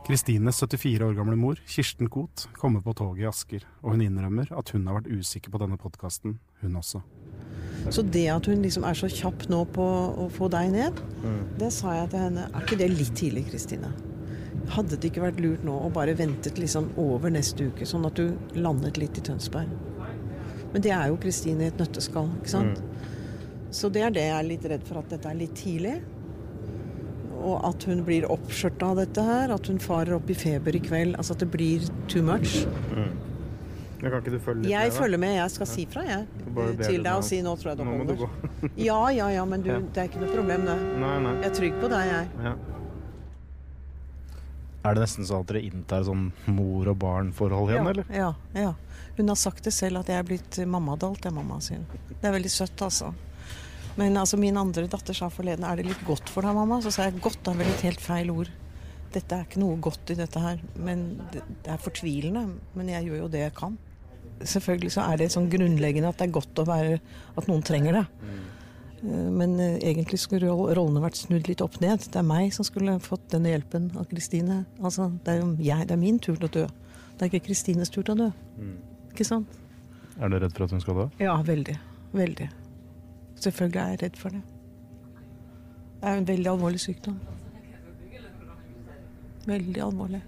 Kristines 0.08 0.58
74 0.58 1.05
år 1.05 1.13
gamle 1.13 1.38
mor, 1.38 1.60
Kirsten 1.70 2.10
Koht, 2.10 2.48
kommer 2.58 2.81
på 2.81 2.93
toget 2.98 3.22
i 3.22 3.27
Asker, 3.29 3.65
og 3.84 3.93
hun 3.93 4.01
innrømmer 4.03 4.50
at 4.58 4.72
hun 4.74 4.88
har 4.89 4.98
vært 4.98 5.12
usikker 5.13 5.53
på 5.53 5.62
denne 5.62 5.77
podkasten, 5.79 6.39
hun 6.63 6.79
også. 6.79 7.03
Så 7.93 8.03
det 8.05 8.25
at 8.34 8.50
hun 8.50 8.63
liksom 8.65 8.86
er 8.86 8.98
så 8.98 9.10
kjapp 9.10 9.46
nå 9.50 9.62
på 9.74 9.86
å 10.24 10.25
få 10.34 10.50
deg 10.53 10.74
ned, 10.74 11.01
det 11.62 11.70
sa 11.74 11.93
jeg 12.00 12.12
til 12.13 12.25
henne. 12.25 12.48
Er 12.50 12.65
ikke 12.65 12.79
det 12.81 12.89
litt 12.93 13.13
tidlig, 13.17 13.46
Kristine? 13.51 13.91
Hadde 14.72 14.98
det 14.98 15.10
ikke 15.12 15.24
vært 15.24 15.41
lurt 15.43 15.63
nå 15.67 15.77
å 15.86 15.89
bare 15.93 16.17
ventet 16.17 16.60
liksom 16.62 16.91
over 17.01 17.34
neste 17.34 17.70
uke, 17.70 17.88
sånn 17.88 18.05
at 18.10 18.17
du 18.17 18.58
landet 18.58 19.00
litt 19.01 19.17
i 19.22 19.25
Tønsberg? 19.29 19.70
Men 20.72 20.84
det 20.86 20.93
er 20.96 21.10
jo 21.12 21.20
Kristine 21.22 21.67
i 21.67 21.72
et 21.72 21.81
nøtteskall, 21.81 22.29
ikke 22.39 22.53
sant? 22.53 22.81
Så 23.72 23.89
det 23.93 24.03
er 24.05 24.13
det 24.15 24.25
jeg 24.27 24.38
er 24.38 24.48
litt 24.48 24.67
redd 24.67 24.84
for, 24.88 25.01
at 25.01 25.13
dette 25.13 25.29
er 25.29 25.39
litt 25.39 25.55
tidlig. 25.55 25.98
Og 27.41 27.65
at 27.67 27.83
hun 27.89 28.05
blir 28.07 28.27
oppskjørta 28.31 28.93
av 28.93 29.01
dette 29.01 29.25
her. 29.25 29.53
At 29.55 29.67
hun 29.71 29.81
farer 29.81 30.15
opp 30.17 30.29
i 30.31 30.38
feber 30.38 30.77
i 30.77 30.81
kveld. 30.83 31.17
Altså 31.17 31.36
at 31.38 31.43
det 31.43 31.51
blir 31.53 31.86
too 32.12 32.24
much. 32.25 32.62
Men 34.01 34.10
kan 34.10 34.21
ikke 34.24 34.33
du 34.33 34.39
følge 34.41 34.63
litt 34.63 34.71
Jeg 34.71 34.79
med, 34.79 34.88
Jeg 34.88 34.98
følger 34.98 35.21
med. 35.21 35.36
Jeg 35.38 35.53
skal 35.55 35.69
si 35.69 35.86
fra, 35.89 36.03
jeg. 36.07 36.25
Til 36.81 37.03
deg 37.05 37.13
og 37.13 37.25
si 37.25 37.41
nå 37.45 37.53
tror 37.62 37.71
jeg 37.71 37.81
det 37.81 37.86
Nå 37.86 37.98
må 38.00 38.05
du 38.10 38.15
holder. 38.15 38.51
Ja, 38.89 39.00
ja, 39.13 39.29
ja, 39.36 39.45
men 39.45 39.62
du, 39.65 39.69
det 39.69 40.03
er 40.03 40.10
ikke 40.10 40.24
noe 40.24 40.33
problem, 40.33 40.65
det. 40.65 40.77
Nei, 41.01 41.15
nei. 41.25 41.33
Jeg 41.43 41.50
er 41.51 41.57
trygg 41.60 41.81
på 41.81 41.89
deg, 41.91 42.10
jeg. 42.10 42.29
Ja. 42.48 42.55
Er 44.81 44.98
det 44.98 45.03
nesten 45.03 45.27
sånn 45.29 45.43
at 45.43 45.51
dere 45.51 45.62
inntar 45.62 46.05
sånn 46.07 46.31
mor 46.50 46.89
og 46.89 46.98
barn-forhold 47.03 47.69
igjen, 47.69 47.86
ja, 47.86 47.91
eller? 47.93 48.15
Ja, 48.17 48.31
ja. 48.57 48.71
Hun 49.19 49.29
har 49.29 49.38
sagt 49.38 49.67
det 49.67 49.75
selv, 49.75 50.01
at 50.01 50.10
jeg 50.10 50.17
er 50.17 50.25
blitt 50.25 50.57
mammadalt, 50.65 51.27
er 51.29 51.36
mamma 51.36 51.60
sin. 51.62 51.83
Det 52.10 52.25
er 52.25 52.33
veldig 52.33 52.50
søtt, 52.50 52.81
altså. 52.81 53.12
Men 54.00 54.15
altså, 54.17 54.38
min 54.39 54.57
andre 54.57 54.86
datter 54.88 55.13
sa 55.17 55.27
forleden 55.33 55.65
er 55.67 55.75
det 55.81 55.86
litt 55.89 56.03
godt 56.07 56.29
for 56.31 56.45
deg, 56.45 56.55
mamma? 56.55 56.77
Så 56.81 56.91
sa 56.95 57.10
jeg 57.10 57.19
godt 57.21 57.48
er 57.51 57.57
vel 57.60 57.67
et 57.67 57.81
helt 57.88 58.00
feil 58.03 58.29
ord. 58.31 58.50
dette 59.12 59.36
er 59.36 59.43
ikke 59.43 59.60
noe 59.60 59.75
godt 59.83 60.13
i 60.13 60.15
dette 60.15 60.39
her, 60.39 60.62
men 60.79 61.01
det, 61.33 61.41
det 61.65 61.71
er 61.74 61.81
fortvilende. 61.83 62.45
Men 62.79 62.88
jeg 62.93 63.10
gjør 63.10 63.17
jo 63.25 63.31
det 63.33 63.41
jeg 63.41 63.53
kan. 63.57 63.74
Selvfølgelig 64.41 64.91
så 64.95 65.03
er 65.12 65.17
det 65.19 65.27
sånn 65.33 65.50
grunnleggende 65.51 66.07
at 66.10 66.17
det 66.21 66.29
er 66.29 66.31
godt 66.38 66.62
å 66.63 66.63
være 66.65 66.95
At 67.38 67.50
noen 67.51 67.62
trenger 67.67 67.98
det. 68.00 68.05
Eh, 69.03 69.27
Men 69.36 69.60
eh, 69.60 69.75
egentlig 69.91 70.21
skulle 70.24 70.48
rollene 70.53 71.03
vært 71.03 71.19
snudd 71.19 71.50
litt 71.51 71.62
opp 71.62 71.75
ned. 71.83 72.07
Det 72.07 72.15
er 72.21 72.25
meg 72.25 72.53
som 72.55 72.63
skulle 72.65 72.95
fått 73.03 73.27
denne 73.36 73.51
hjelpen 73.51 73.91
av 74.00 74.07
Kristine. 74.10 74.62
Altså, 74.79 75.10
det 75.25 75.36
er 75.36 75.41
jo 75.43 75.51
jeg, 75.60 75.88
det 75.91 75.98
er 75.98 76.01
min 76.01 76.17
tur 76.24 76.38
til 76.39 76.48
å 76.48 76.53
dø. 76.62 76.65
Det 77.17 77.27
er 77.27 77.33
ikke 77.33 77.45
Kristines 77.51 77.91
tur 77.91 78.03
til 78.07 78.15
å 78.15 78.19
dø. 78.24 78.31
Ikke 79.12 79.27
sant? 79.27 79.60
Er 80.21 80.29
du 80.31 80.39
redd 80.39 80.55
for 80.55 80.63
at 80.69 80.71
hun 80.71 80.81
skal 80.81 80.95
dø? 81.03 81.10
Ja, 81.19 81.36
veldig. 81.45 81.75
Veldig. 82.15 82.48
Selvfølgelig 83.41 83.81
er 83.81 83.89
jeg 83.93 84.01
redd 84.05 84.17
for 84.21 84.29
det. 84.36 84.43
Det 86.01 86.10
er 86.10 86.15
en 86.17 86.27
veldig 86.27 86.50
alvorlig 86.51 86.79
sykdom. 86.81 87.17
Veldig 89.45 89.81
alvorlig. 89.81 90.21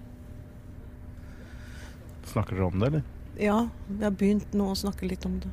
Snakker 2.29 2.55
dere 2.58 2.65
om 2.70 2.79
det, 2.79 2.88
eller? 2.89 3.03
Ja, 3.41 3.70
vi 3.88 4.03
har 4.05 4.12
begynt 4.17 4.53
nå 4.58 4.65
å 4.72 4.75
snakke 4.77 5.08
litt 5.10 5.25
om 5.25 5.39
det. 5.43 5.51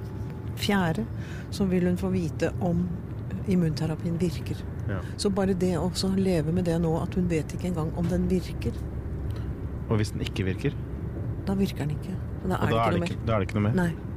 fjerde 0.64 1.04
så 1.54 1.66
vil 1.70 1.86
hun 1.88 2.00
få 2.00 2.10
vite 2.14 2.50
om 2.64 2.86
immunterapien 3.46 4.16
virker. 4.20 4.56
Ja. 4.88 4.98
Så 5.20 5.30
bare 5.30 5.54
det 5.54 5.74
å 5.78 5.90
leve 6.16 6.52
med 6.52 6.64
det 6.68 6.78
nå, 6.80 6.92
at 7.02 7.14
hun 7.14 7.28
vet 7.28 7.54
ikke 7.56 7.70
engang 7.72 7.92
om 8.00 8.08
den 8.08 8.28
virker, 8.30 8.72
Og 9.88 9.98
hvis 10.00 10.14
den 10.14 10.24
ikke 10.24 10.46
virker? 10.48 10.72
da 11.46 11.54
virker 11.54 11.84
den 11.84 11.90
ikke. 11.98 12.14
Da 12.48 12.56
er, 12.56 12.58
da 12.58 12.66
det 12.66 12.72
ikke 12.72 12.84
er 12.84 12.92
det 12.92 13.08
ikke, 13.10 13.26
da 13.26 13.34
er 13.34 13.42
det 13.42 13.48
ikke 13.48 13.56
noe 13.58 13.64
mer? 13.66 13.74
Nei. 13.76 14.13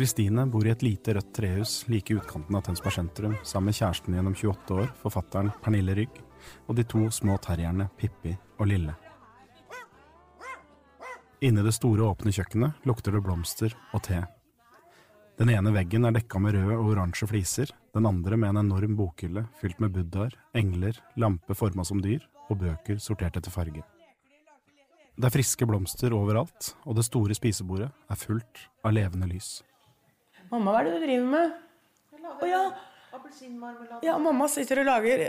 Kristine 0.00 0.46
bor 0.46 0.64
i 0.64 0.70
et 0.72 0.80
lite 0.80 1.12
rødt 1.12 1.34
trehus 1.36 1.72
like 1.92 2.14
i 2.14 2.16
utkanten 2.16 2.56
av 2.56 2.62
Tønsberg 2.64 2.94
sentrum 2.94 3.34
sammen 3.44 3.68
med 3.68 3.76
kjæresten 3.76 4.14
gjennom 4.16 4.32
28 4.32 4.78
år, 4.80 4.86
forfatteren 4.96 5.50
Pernille 5.60 5.92
Rygg, 5.98 6.22
og 6.72 6.78
de 6.78 6.86
to 6.88 7.02
små 7.12 7.36
terrierne 7.44 7.84
Pippi 8.00 8.32
og 8.32 8.70
Lille. 8.70 8.94
Inne 11.44 11.60
i 11.60 11.68
det 11.68 11.76
store, 11.76 12.08
åpne 12.08 12.32
kjøkkenet 12.32 12.88
lukter 12.88 13.12
det 13.12 13.20
blomster 13.28 13.76
og 13.92 14.00
te. 14.08 14.24
Den 15.36 15.52
ene 15.52 15.76
veggen 15.76 16.08
er 16.08 16.16
dekka 16.16 16.40
med 16.40 16.56
røde 16.56 16.80
og 16.80 16.94
oransje 16.94 17.28
fliser, 17.28 17.76
den 17.92 18.08
andre 18.08 18.40
med 18.40 18.54
en 18.54 18.64
enorm 18.64 18.96
bokhylle 18.96 19.50
fylt 19.60 19.84
med 19.84 19.92
buddhaer, 19.92 20.32
engler, 20.56 20.96
lampe 21.20 21.52
forma 21.52 21.84
som 21.84 22.00
dyr 22.00 22.24
og 22.48 22.62
bøker 22.64 22.96
sortert 22.96 23.36
etter 23.36 23.52
farge. 23.52 23.84
Det 25.20 25.28
er 25.28 25.40
friske 25.42 25.68
blomster 25.68 26.16
overalt, 26.16 26.76
og 26.88 26.96
det 26.96 27.04
store 27.04 27.36
spisebordet 27.36 27.92
er 27.92 28.26
fullt 28.28 28.70
av 28.80 28.96
levende 28.96 29.28
lys. 29.28 29.58
Mamma, 30.50 30.72
hva 30.72 30.80
er 30.80 30.88
det 30.88 30.94
du 30.96 31.04
driver 31.04 31.28
med? 31.30 31.52
Å 32.20 32.48
ja. 32.48 32.62
ja, 34.04 34.16
mamma 34.22 34.46
sitter 34.50 34.82
og 34.82 34.88
lager 34.90 35.22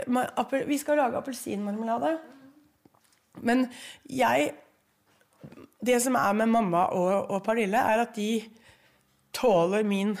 Vi 0.68 0.78
skal 0.78 0.98
lage 1.00 1.18
appelsinmarmelade. 1.18 2.12
Men 3.42 3.64
jeg 4.10 4.52
Det 5.82 5.98
som 6.02 6.18
er 6.18 6.36
med 6.38 6.50
mamma 6.52 6.84
og, 6.94 7.30
og 7.32 7.42
Pernille, 7.42 7.78
er 7.78 8.04
at 8.04 8.14
de 8.14 8.44
tåler 9.34 9.82
min 9.82 10.12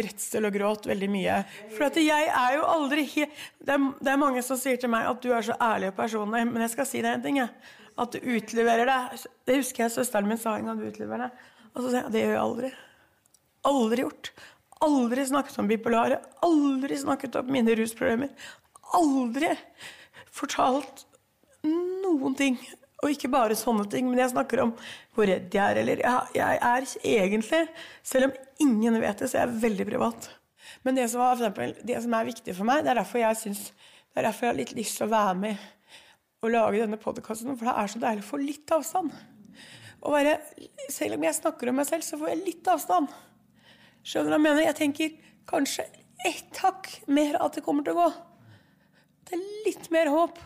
redsel 0.00 0.48
og 0.48 0.54
gråt 0.54 0.88
veldig 0.88 1.08
mye. 1.12 1.34
For 1.74 2.00
jeg 2.00 2.30
er 2.30 2.56
jo 2.56 2.64
aldri 2.66 3.04
det, 3.12 3.74
er, 3.74 3.84
det 4.00 4.10
er 4.10 4.20
mange 4.20 4.42
som 4.46 4.58
sier 4.58 4.80
til 4.80 4.90
meg 4.90 5.10
at 5.10 5.20
du 5.22 5.28
er 5.34 5.44
så 5.46 5.58
ærlig 5.60 5.92
og 5.92 5.98
personlig, 5.98 6.44
men 6.48 6.64
jeg 6.64 6.72
skal 6.72 6.88
si 6.88 7.02
deg 7.04 7.18
en 7.18 7.26
ting. 7.26 7.42
Jeg. 7.42 7.52
At 8.00 8.16
du 8.16 8.24
utleverer 8.24 8.88
deg. 8.90 9.28
Det 9.46 9.60
husker 9.60 9.84
jeg 9.84 9.94
søsteren 9.94 10.26
min 10.30 10.40
sa 10.40 10.56
en 10.58 10.70
gang 10.70 10.80
du 10.80 10.88
utleverer 10.88 11.28
deg. 11.28 11.46
Og 11.74 11.82
så 11.82 11.90
sier 11.90 12.00
jeg 12.00 12.14
det 12.16 12.24
gjør 12.24 12.34
jeg 12.34 12.42
aldri. 12.46 12.72
Aldri 13.68 14.04
gjort. 14.04 14.32
Aldri 14.84 15.26
snakket 15.26 15.58
om 15.62 15.68
bipolare. 15.70 16.20
Aldri 16.44 16.98
snakket 17.00 17.40
om 17.40 17.50
mine 17.52 17.76
rusproblemer. 17.78 18.32
Aldri 18.96 19.52
fortalt 20.34 21.06
noen 21.64 22.36
ting. 22.38 22.58
Og 23.02 23.12
ikke 23.12 23.28
bare 23.32 23.56
sånne 23.58 23.84
ting, 23.92 24.06
men 24.08 24.20
jeg 24.22 24.32
snakker 24.32 24.62
om 24.64 24.72
hvor 25.16 25.28
redd 25.28 25.52
jeg 25.52 25.64
er. 25.64 25.80
Eller 25.82 26.00
jeg, 26.04 26.30
jeg 26.38 26.60
er 26.60 26.88
egentlig, 27.16 27.62
selv 28.06 28.30
om 28.30 28.38
ingen 28.64 29.00
vet 29.02 29.20
det, 29.20 29.30
så 29.30 29.40
jeg 29.42 29.48
er 29.48 29.60
veldig 29.66 29.88
privat. 29.88 30.30
Men 30.84 30.96
det 30.96 31.10
som, 31.12 31.20
var, 31.20 31.36
for 31.36 31.44
eksempel, 31.44 31.74
det 31.84 32.00
som 32.04 32.16
er 32.16 32.28
viktig 32.28 32.56
for 32.56 32.68
meg, 32.68 32.84
det 32.84 32.92
er 32.92 33.00
derfor 33.00 33.20
jeg 33.20 33.40
synes, 33.40 33.66
det 34.12 34.20
er 34.20 34.28
derfor 34.28 34.46
jeg 34.46 34.52
har 34.52 34.60
litt 34.60 34.74
lyst 34.76 34.98
til 35.00 35.06
å 35.06 35.12
være 35.12 35.36
med 35.40 35.70
og 36.44 36.52
lage 36.52 36.80
denne 36.82 37.00
podkasten, 37.00 37.56
for 37.56 37.68
det 37.68 37.72
er 37.80 37.88
så 37.88 38.00
deilig 38.02 38.24
å 38.24 38.28
få 38.28 38.40
litt 38.40 38.72
avstand. 38.76 39.12
Og 40.04 40.12
bare, 40.12 40.34
selv 40.92 41.16
om 41.16 41.24
jeg 41.24 41.36
snakker 41.38 41.70
om 41.70 41.78
meg 41.80 41.88
selv, 41.88 42.04
så 42.04 42.18
får 42.20 42.34
jeg 42.34 42.42
litt 42.44 42.68
avstand. 42.68 43.12
Skjønner 44.04 44.34
du 44.34 44.34
hva 44.34 44.38
jeg 44.38 44.44
mener? 44.44 44.66
Jeg 44.68 44.76
tenker 44.76 45.12
kanskje 45.48 45.86
ett 46.28 46.60
hakk 46.60 46.90
mer 47.08 47.38
at 47.40 47.56
det 47.56 47.64
kommer 47.64 47.84
til 47.86 47.96
å 47.96 48.04
gå. 48.04 48.08
Det 49.24 49.38
er 49.38 49.44
litt 49.64 49.90
mer 49.94 50.12
håp. 50.12 50.40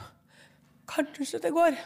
Kanskje 0.88 1.42
det 1.42 1.54
går. 1.54 1.78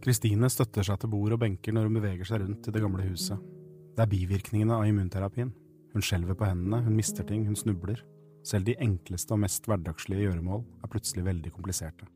Kristine 0.00 0.48
støtter 0.50 0.82
seg 0.82 0.98
til 0.98 1.10
bord 1.12 1.36
og 1.36 1.42
benker 1.44 1.74
når 1.76 1.86
hun 1.86 1.98
beveger 2.00 2.26
seg 2.26 2.42
rundt 2.42 2.66
i 2.66 2.72
det 2.74 2.82
gamle 2.82 3.06
huset. 3.06 3.38
Det 3.94 4.02
er 4.02 4.10
bivirkningene 4.10 4.80
av 4.80 4.88
immunterapien. 4.88 5.52
Hun 5.92 6.04
skjelver 6.06 6.36
på 6.38 6.46
hendene, 6.46 6.82
hun 6.86 6.96
mister 6.96 7.26
ting, 7.26 7.46
hun 7.48 7.58
snubler. 7.58 8.02
Selv 8.46 8.64
de 8.68 8.76
enkleste 8.80 9.34
og 9.34 9.42
mest 9.42 9.66
hverdagslige 9.68 10.28
gjøremål 10.28 10.62
er 10.84 10.90
plutselig 10.92 11.24
veldig 11.26 11.52
kompliserte. 11.52 12.06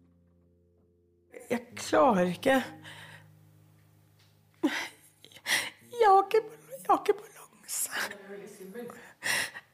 Jeg 1.50 1.60
klarer 1.76 2.30
ikke 2.32 2.62
Jeg 5.94 6.08
har 6.08 6.22
ikke, 6.24 6.40
jeg 6.70 6.86
har 6.88 7.00
ikke 7.02 7.16
balanse. 7.18 7.90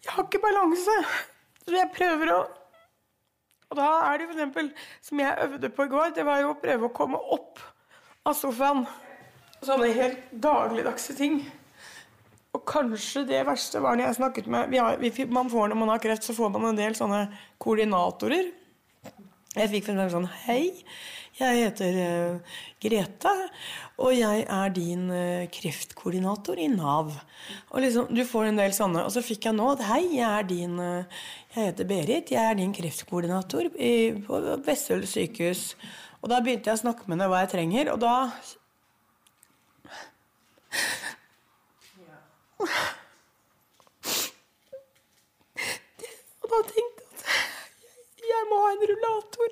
Jeg 0.04 0.14
har 0.14 0.24
ikke 0.24 0.42
balanse. 0.42 0.96
Så 1.66 1.76
jeg 1.76 1.92
prøver 1.94 2.34
å 2.34 2.40
Og 3.70 3.76
da 3.78 3.86
er 4.08 4.18
det 4.18 4.26
eksempel, 4.26 4.72
som 5.00 5.20
jeg 5.22 5.38
øvde 5.44 5.68
på 5.70 5.84
i 5.86 5.90
går, 5.92 6.08
det 6.16 6.24
var 6.26 6.40
jo 6.40 6.48
å 6.50 6.58
prøve 6.58 6.88
å 6.88 6.94
komme 6.94 7.18
opp 7.36 7.60
av 8.26 8.34
sofaen. 8.34 8.82
Sånne 9.62 9.92
helt 9.94 10.32
dagligdagse 10.32 11.14
ting. 11.14 11.44
Og 12.50 12.64
kanskje 12.66 13.22
det 13.28 13.44
verste 13.46 13.82
var 13.82 13.98
når 13.98 14.08
jeg 14.08 14.18
snakket 14.18 14.48
med 14.50 14.74
har, 14.74 14.98
Man 15.30 15.50
får 15.50 15.70
når 15.70 15.78
man 15.78 15.92
har 15.92 16.02
kreft, 16.02 16.26
så 16.26 16.34
får 16.34 16.50
man 16.50 16.72
en 16.72 16.80
del 16.80 16.96
sånne 16.98 17.28
koordinatorer. 17.62 18.50
Jeg 19.56 19.70
fikk 19.70 19.86
for 19.86 20.10
sånn 20.10 20.28
Hei, 20.44 20.70
jeg 21.40 21.62
heter 21.64 21.96
uh, 21.98 22.58
Grete, 22.82 23.32
og 23.98 24.12
jeg 24.14 24.44
er 24.44 24.74
din 24.74 25.08
uh, 25.10 25.46
kreftkoordinator 25.50 26.58
i 26.58 26.68
Nav. 26.70 27.10
Og 27.70 27.82
liksom, 27.82 28.10
Du 28.14 28.22
får 28.26 28.50
en 28.50 28.60
del 28.60 28.74
sånne. 28.74 29.02
Og 29.06 29.14
så 29.14 29.22
fikk 29.26 29.48
jeg 29.48 29.58
nå 29.58 29.72
Hei, 29.88 30.02
jeg 30.18 30.26
er 30.28 30.46
din 30.46 30.78
uh, 30.78 31.24
Jeg 31.54 31.70
heter 31.70 31.90
Berit, 31.90 32.30
jeg 32.34 32.42
er 32.44 32.58
din 32.58 32.74
kreftkoordinator 32.74 33.70
i, 33.74 33.94
på 34.26 34.42
Vestfold 34.66 35.06
sykehus. 35.10 35.74
Og 36.20 36.30
da 36.30 36.42
begynte 36.44 36.70
jeg 36.70 36.78
å 36.78 36.84
snakke 36.84 37.06
med 37.06 37.16
henne 37.16 37.30
hva 37.32 37.42
jeg 37.42 37.54
trenger, 37.54 37.94
og 37.94 38.02
da 38.02 38.14
Og 46.40 46.46
da 46.52 46.58
tenkte 46.68 47.02
jeg 47.06 47.08
at 47.08 48.28
jeg 48.30 48.42
må 48.50 48.56
ha 48.64 48.68
en 48.74 48.84
rullator. 48.90 49.50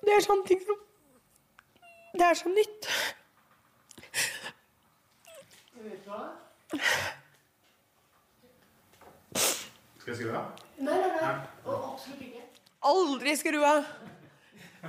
Det 0.00 0.12
er 0.16 0.22
sånne 0.24 0.46
ting 0.48 0.60
som 0.66 0.78
Det 2.18 2.26
er 2.26 2.34
så 2.34 2.48
nytt. 2.50 2.82
Skal 9.98 10.12
jeg 10.12 10.16
skru 10.16 10.30
av? 10.34 10.44
Nei, 10.80 10.96
nei, 10.96 11.08
nei. 11.14 11.34
absolutt 11.68 12.22
ikke. 12.26 12.42
Aldri 12.90 13.36
skru 13.38 13.60
av. 13.64 13.84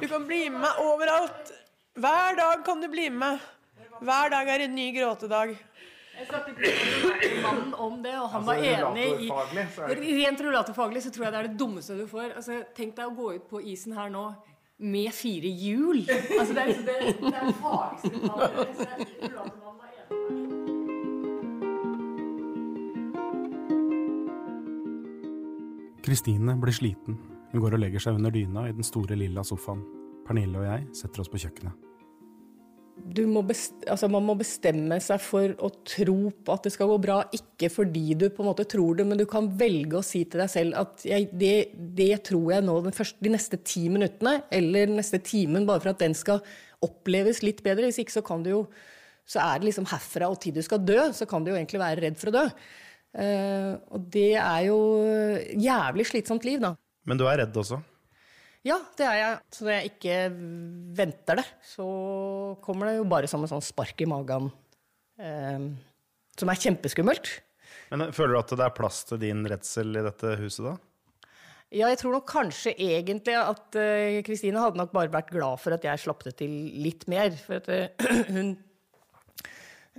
Du 0.02 0.08
kan 0.08 0.26
bli 0.26 0.48
med 0.50 0.64
meg 0.64 0.80
overalt. 0.82 1.51
Hver 1.96 2.36
dag 2.38 2.66
kan 2.66 2.82
du 2.82 2.88
bli 2.88 3.10
med. 3.10 3.40
Hver 4.02 4.30
dag 4.32 4.48
er 4.50 4.60
en 4.66 4.76
ny 4.76 4.92
gråtedag. 4.96 5.58
Jeg 6.20 6.28
snakket 6.28 6.58
med 6.62 7.42
mannen 7.44 7.74
om 7.74 7.98
det, 8.04 8.14
og 8.20 8.30
han 8.30 8.42
Altså, 8.42 8.52
var 8.52 8.92
enig 8.94 9.06
i 10.06 10.24
Rent 10.26 10.42
rullatorfaglig 10.46 11.02
så 11.04 11.12
tror 11.12 11.26
jeg 11.26 11.34
det 11.34 11.40
er 11.42 11.48
det 11.50 11.60
dummeste 11.60 11.98
du 11.98 12.06
får. 12.08 12.32
Altså, 12.38 12.62
tenk 12.78 12.96
deg 12.98 13.06
å 13.10 13.16
gå 13.18 13.34
ut 13.36 13.48
på 13.50 13.62
isen 13.74 13.96
her 13.98 14.10
nå 14.14 14.28
med 14.82 15.12
fire 15.14 15.50
hjul. 15.52 16.04
Altså, 16.08 16.54
det, 16.54 16.62
er, 16.62 16.68
liksom- 16.68 16.86
det, 16.86 16.96
det 17.22 17.36
er 17.36 17.54
farligste 17.62 18.10
du 18.10 18.20
kan 18.28 18.40
gjøre. 18.40 19.72
Kristine 26.04 26.56
blir 26.58 26.74
sliten. 26.74 27.18
Hun 27.52 27.62
går 27.62 27.76
og 27.76 27.82
legger 27.84 28.00
seg 28.04 28.18
under 28.18 28.34
dyna 28.34 28.68
i 28.70 28.74
den 28.76 28.86
store 28.86 29.16
lilla 29.20 29.44
sofaen. 29.46 29.84
Pernille 30.32 30.62
og 30.62 30.64
jeg 30.64 30.84
setter 30.96 31.26
oss 31.26 31.32
på 31.32 31.40
kjøkkenet. 31.44 31.88
du 33.02 33.24
må 33.26 33.42
best, 33.44 33.74
altså 33.90 34.06
man 34.12 34.24
må 34.28 34.36
bestemme 34.38 35.00
seg 35.02 35.20
for 35.24 35.56
å 35.66 35.72
tro 35.90 36.30
på 36.32 36.54
at 36.54 36.68
det 36.68 36.72
skal 36.76 36.92
gå 36.92 36.98
bra, 37.02 37.16
ikke 37.34 37.68
fordi 37.74 38.14
du 38.20 38.28
på 38.30 38.44
en 38.44 38.50
måte 38.52 38.68
tror 38.70 39.00
det, 39.00 39.08
men 39.10 39.18
du 39.18 39.26
kan 39.28 39.48
velge 39.58 39.98
å 39.98 40.04
si 40.06 40.22
til 40.30 40.44
deg 40.44 40.52
selv 40.54 40.78
at 40.78 41.04
jeg, 41.08 41.28
det, 41.34 41.74
det 41.98 42.12
tror 42.30 42.54
jeg 42.54 42.68
nå 42.68 42.78
den 42.86 42.96
første, 42.96 43.18
de 43.26 43.34
neste 43.34 43.60
ti 43.66 43.88
minuttene, 43.92 44.38
eller 44.54 44.92
den 44.92 45.02
neste 45.02 45.20
timen, 45.26 45.66
bare 45.68 45.82
for 45.82 45.96
at 45.96 46.04
den 46.04 46.16
skal 46.16 46.44
oppleves 46.86 47.42
litt 47.44 47.64
bedre. 47.66 47.90
Hvis 47.90 48.04
ikke 48.04 48.20
så 48.20 48.26
kan 48.26 48.46
du 48.46 48.54
jo 48.54 48.64
Så 49.32 49.40
er 49.40 49.60
det 49.60 49.70
liksom 49.70 49.86
herfra 49.88 50.28
og 50.32 50.40
til 50.44 50.56
du 50.56 50.62
skal 50.66 50.82
dø, 50.84 51.00
så 51.14 51.28
kan 51.30 51.44
du 51.44 51.52
jo 51.52 51.58
egentlig 51.58 51.80
være 51.80 52.02
redd 52.04 52.18
for 52.20 52.32
å 52.32 52.38
dø. 52.38 52.46
Uh, 53.16 53.78
og 53.94 54.08
det 54.12 54.34
er 54.40 54.66
jo 54.66 54.80
jævlig 55.62 56.08
slitsomt 56.10 56.48
liv, 56.48 56.60
da. 56.60 56.74
Men 57.08 57.20
du 57.20 57.28
er 57.30 57.40
redd 57.44 57.56
også? 57.56 57.80
Ja, 58.68 58.78
det 58.98 59.08
er 59.08 59.18
jeg. 59.18 59.38
Så 59.56 59.66
når 59.66 59.74
jeg 59.74 59.92
ikke 59.92 60.18
venter 61.00 61.40
det, 61.42 61.48
så 61.66 61.88
kommer 62.62 62.90
det 62.92 63.00
jo 63.00 63.08
bare 63.10 63.30
som 63.30 63.42
en 63.42 63.50
sånn 63.50 63.66
spark 63.66 64.04
i 64.04 64.10
magen. 64.10 64.52
Eh, 65.22 65.66
som 66.38 66.52
er 66.54 66.62
kjempeskummelt. 66.62 67.34
Men 67.92 68.06
eh, 68.06 68.16
Føler 68.16 68.38
du 68.38 68.42
at 68.44 68.56
det 68.60 68.66
er 68.68 68.78
plass 68.78 69.04
til 69.10 69.22
din 69.24 69.44
redsel 69.50 69.98
i 69.98 70.06
dette 70.06 70.38
huset, 70.42 70.70
da? 70.70 70.78
Ja, 71.72 71.88
jeg 71.88 72.02
tror 72.02 72.18
nok 72.18 72.26
kanskje 72.28 72.74
egentlig 72.76 73.38
at 73.40 73.70
Kristine 73.72 74.26
Kristine 74.28 74.60
hadde 74.60 74.80
nok 74.82 74.90
bare 74.92 75.14
vært 75.14 75.30
glad 75.32 75.62
for 75.64 75.72
at 75.72 75.86
jeg 75.88 76.02
slapp 76.04 76.26
det 76.28 76.34
til 76.42 76.52
litt 76.84 77.06
mer. 77.08 77.32
For 77.40 77.62
at 77.62 77.70
uh, 77.72 78.10
hun 78.36 78.58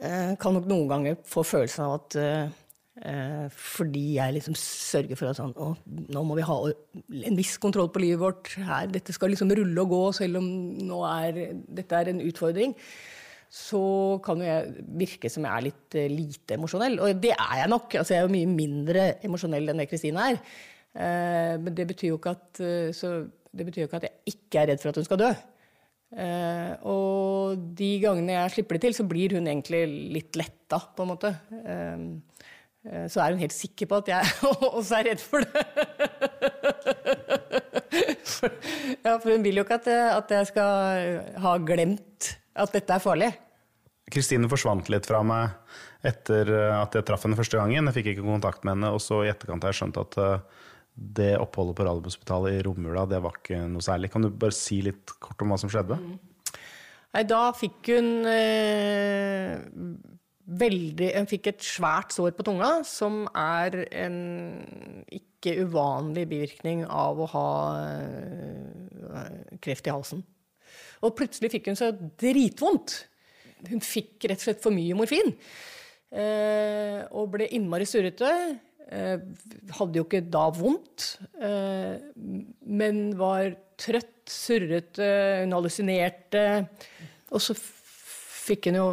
uh, 0.02 0.34
kan 0.40 0.56
nok 0.56 0.68
noen 0.68 0.90
ganger 0.90 1.18
få 1.28 1.44
følelsen 1.46 1.86
av 1.86 1.94
at 2.00 2.18
eh, 2.20 2.28
eh, 2.44 2.58
fordi 2.92 4.02
jeg 4.18 4.34
liksom 4.36 4.56
sørger 4.58 5.16
for 5.16 5.30
at 5.30 5.38
sånn, 5.38 5.54
å, 5.56 5.70
nå 6.12 6.22
må 6.28 6.34
vi 6.36 6.44
ha 6.44 6.56
en 6.68 7.38
viss 7.38 7.54
kontroll 7.62 7.88
på 7.88 8.02
livet 8.02 8.20
vårt 8.20 8.50
her, 8.60 8.90
dette 8.92 9.14
skal 9.16 9.32
liksom 9.32 9.48
rulle 9.56 9.80
og 9.80 9.94
gå, 9.94 10.00
selv 10.18 10.42
om 10.42 10.50
nå 10.76 10.98
er, 11.08 11.40
dette 11.72 11.96
er 11.96 12.10
en 12.12 12.20
utfordring, 12.20 12.74
så 13.52 13.80
kan 14.24 14.40
jo 14.40 14.48
jeg 14.48 14.84
virke 15.00 15.30
som 15.32 15.48
jeg 15.48 15.52
er 15.52 15.66
litt 15.66 15.96
eh, 16.00 16.12
lite 16.12 16.56
emosjonell. 16.56 16.98
Og 17.04 17.18
det 17.20 17.34
er 17.34 17.58
jeg 17.60 17.72
nok. 17.72 17.96
Altså, 18.00 18.14
jeg 18.14 18.22
er 18.22 18.28
jo 18.28 18.32
mye 18.32 18.48
mindre 18.48 19.02
emosjonell 19.28 19.68
enn 19.68 19.82
det 19.82 19.88
Kristine 19.90 20.24
er. 20.30 20.38
Eh, 20.92 21.54
men 21.60 21.76
det 21.76 21.84
betyr, 21.90 22.14
jo 22.14 22.20
ikke 22.20 22.32
at, 22.32 22.62
eh, 22.64 23.18
betyr 23.60 23.84
jo 23.84 23.90
ikke 23.90 24.00
at 24.00 24.08
jeg 24.08 24.36
ikke 24.36 24.62
er 24.62 24.70
redd 24.72 24.80
for 24.80 24.92
at 24.92 25.00
hun 25.00 25.08
skal 25.08 25.20
dø. 25.20 25.32
Uh, 26.12 26.72
og 26.92 27.60
de 27.72 27.94
gangene 28.02 28.34
jeg 28.34 28.52
slipper 28.58 28.76
det 28.76 28.82
til, 28.84 28.96
så 28.98 29.06
blir 29.08 29.32
hun 29.38 29.48
egentlig 29.48 29.86
litt 30.12 30.36
letta, 30.36 30.82
på 30.92 31.06
en 31.06 31.12
måte. 31.14 31.30
Eh, 31.62 31.72
eh, 31.72 32.51
så 32.82 33.20
er 33.22 33.34
hun 33.34 33.42
helt 33.42 33.54
sikker 33.54 33.86
på 33.90 34.00
at 34.02 34.08
jeg 34.10 34.32
også 34.78 34.98
er 34.98 35.08
redd 35.12 35.22
for 35.22 35.44
det. 35.44 35.62
for, 38.26 38.56
ja, 39.04 39.14
for 39.14 39.30
hun 39.30 39.44
vil 39.44 39.60
jo 39.60 39.64
ikke 39.66 39.78
at 39.78 39.88
jeg, 39.92 40.08
at 40.16 40.34
jeg 40.38 40.50
skal 40.50 41.22
ha 41.44 41.56
glemt 41.62 42.32
at 42.58 42.74
dette 42.74 42.96
er 42.96 43.02
farlig. 43.02 43.30
Kristine 44.12 44.50
forsvant 44.50 44.90
litt 44.92 45.06
fra 45.08 45.22
meg 45.24 45.54
etter 46.06 46.50
eh, 46.50 46.74
at 46.74 46.96
jeg 46.96 47.06
traff 47.08 47.24
henne 47.26 47.38
første 47.38 47.58
gangen. 47.60 47.88
Jeg 47.88 47.96
fikk 47.98 48.12
ikke 48.12 48.26
kontakt 48.26 48.66
med 48.66 48.76
henne, 48.76 48.92
og 48.94 49.00
så 49.02 49.22
i 49.22 49.30
etterkant 49.30 49.64
har 49.64 49.72
jeg 49.72 49.82
skjønt 49.82 50.00
at 50.02 50.18
eh, 50.20 50.66
det 50.92 51.30
oppholdet 51.40 51.78
på 51.78 51.86
Radiumhospitalet 51.86 52.58
i 52.58 52.64
romjula, 52.66 53.06
det 53.08 53.22
var 53.24 53.38
ikke 53.38 53.62
noe 53.70 53.84
særlig. 53.84 54.10
Kan 54.12 54.26
du 54.26 54.28
bare 54.28 54.56
si 54.56 54.82
litt 54.84 55.14
kort 55.22 55.40
om 55.40 55.54
hva 55.54 55.60
som 55.60 55.72
skjedde? 55.72 55.96
Nei, 57.12 57.22
da 57.28 57.42
fikk 57.56 57.92
hun 57.92 58.10
eh, 58.28 59.56
veldig 60.42 61.12
Hun 61.14 61.28
fikk 61.30 61.52
et 61.52 61.64
svært 61.64 62.14
sår 62.14 62.34
på 62.36 62.46
tunga, 62.46 62.80
som 62.86 63.24
er 63.38 63.84
en 64.04 64.18
ikke 65.14 65.54
uvanlig 65.62 66.26
bivirkning 66.30 66.84
av 66.86 67.20
å 67.22 67.28
ha 67.32 67.48
eh, 67.86 69.38
kreft 69.62 69.86
i 69.86 69.94
halsen. 69.94 70.24
Og 71.02 71.14
plutselig 71.18 71.52
fikk 71.54 71.70
hun 71.70 71.78
så 71.78 71.92
dritvondt. 71.94 72.96
Hun 73.70 73.82
fikk 73.82 74.26
rett 74.30 74.42
og 74.42 74.48
slett 74.48 74.62
for 74.62 74.74
mye 74.74 74.98
morfin. 74.98 75.34
Eh, 76.12 77.00
og 77.10 77.32
ble 77.34 77.48
innmari 77.54 77.86
surrete. 77.88 78.30
Eh, 78.92 79.18
hadde 79.78 79.98
jo 79.98 80.04
ikke 80.04 80.24
da 80.28 80.48
vondt, 80.52 81.14
men 82.66 83.04
var 83.16 83.54
trøtt, 83.80 84.26
surrete, 84.30 85.06
hun 85.42 85.54
hallusinerte. 85.56 86.42
Og 87.32 87.42
så 87.42 87.56
fikk 87.56 88.68
hun 88.68 88.78
jo 88.78 88.88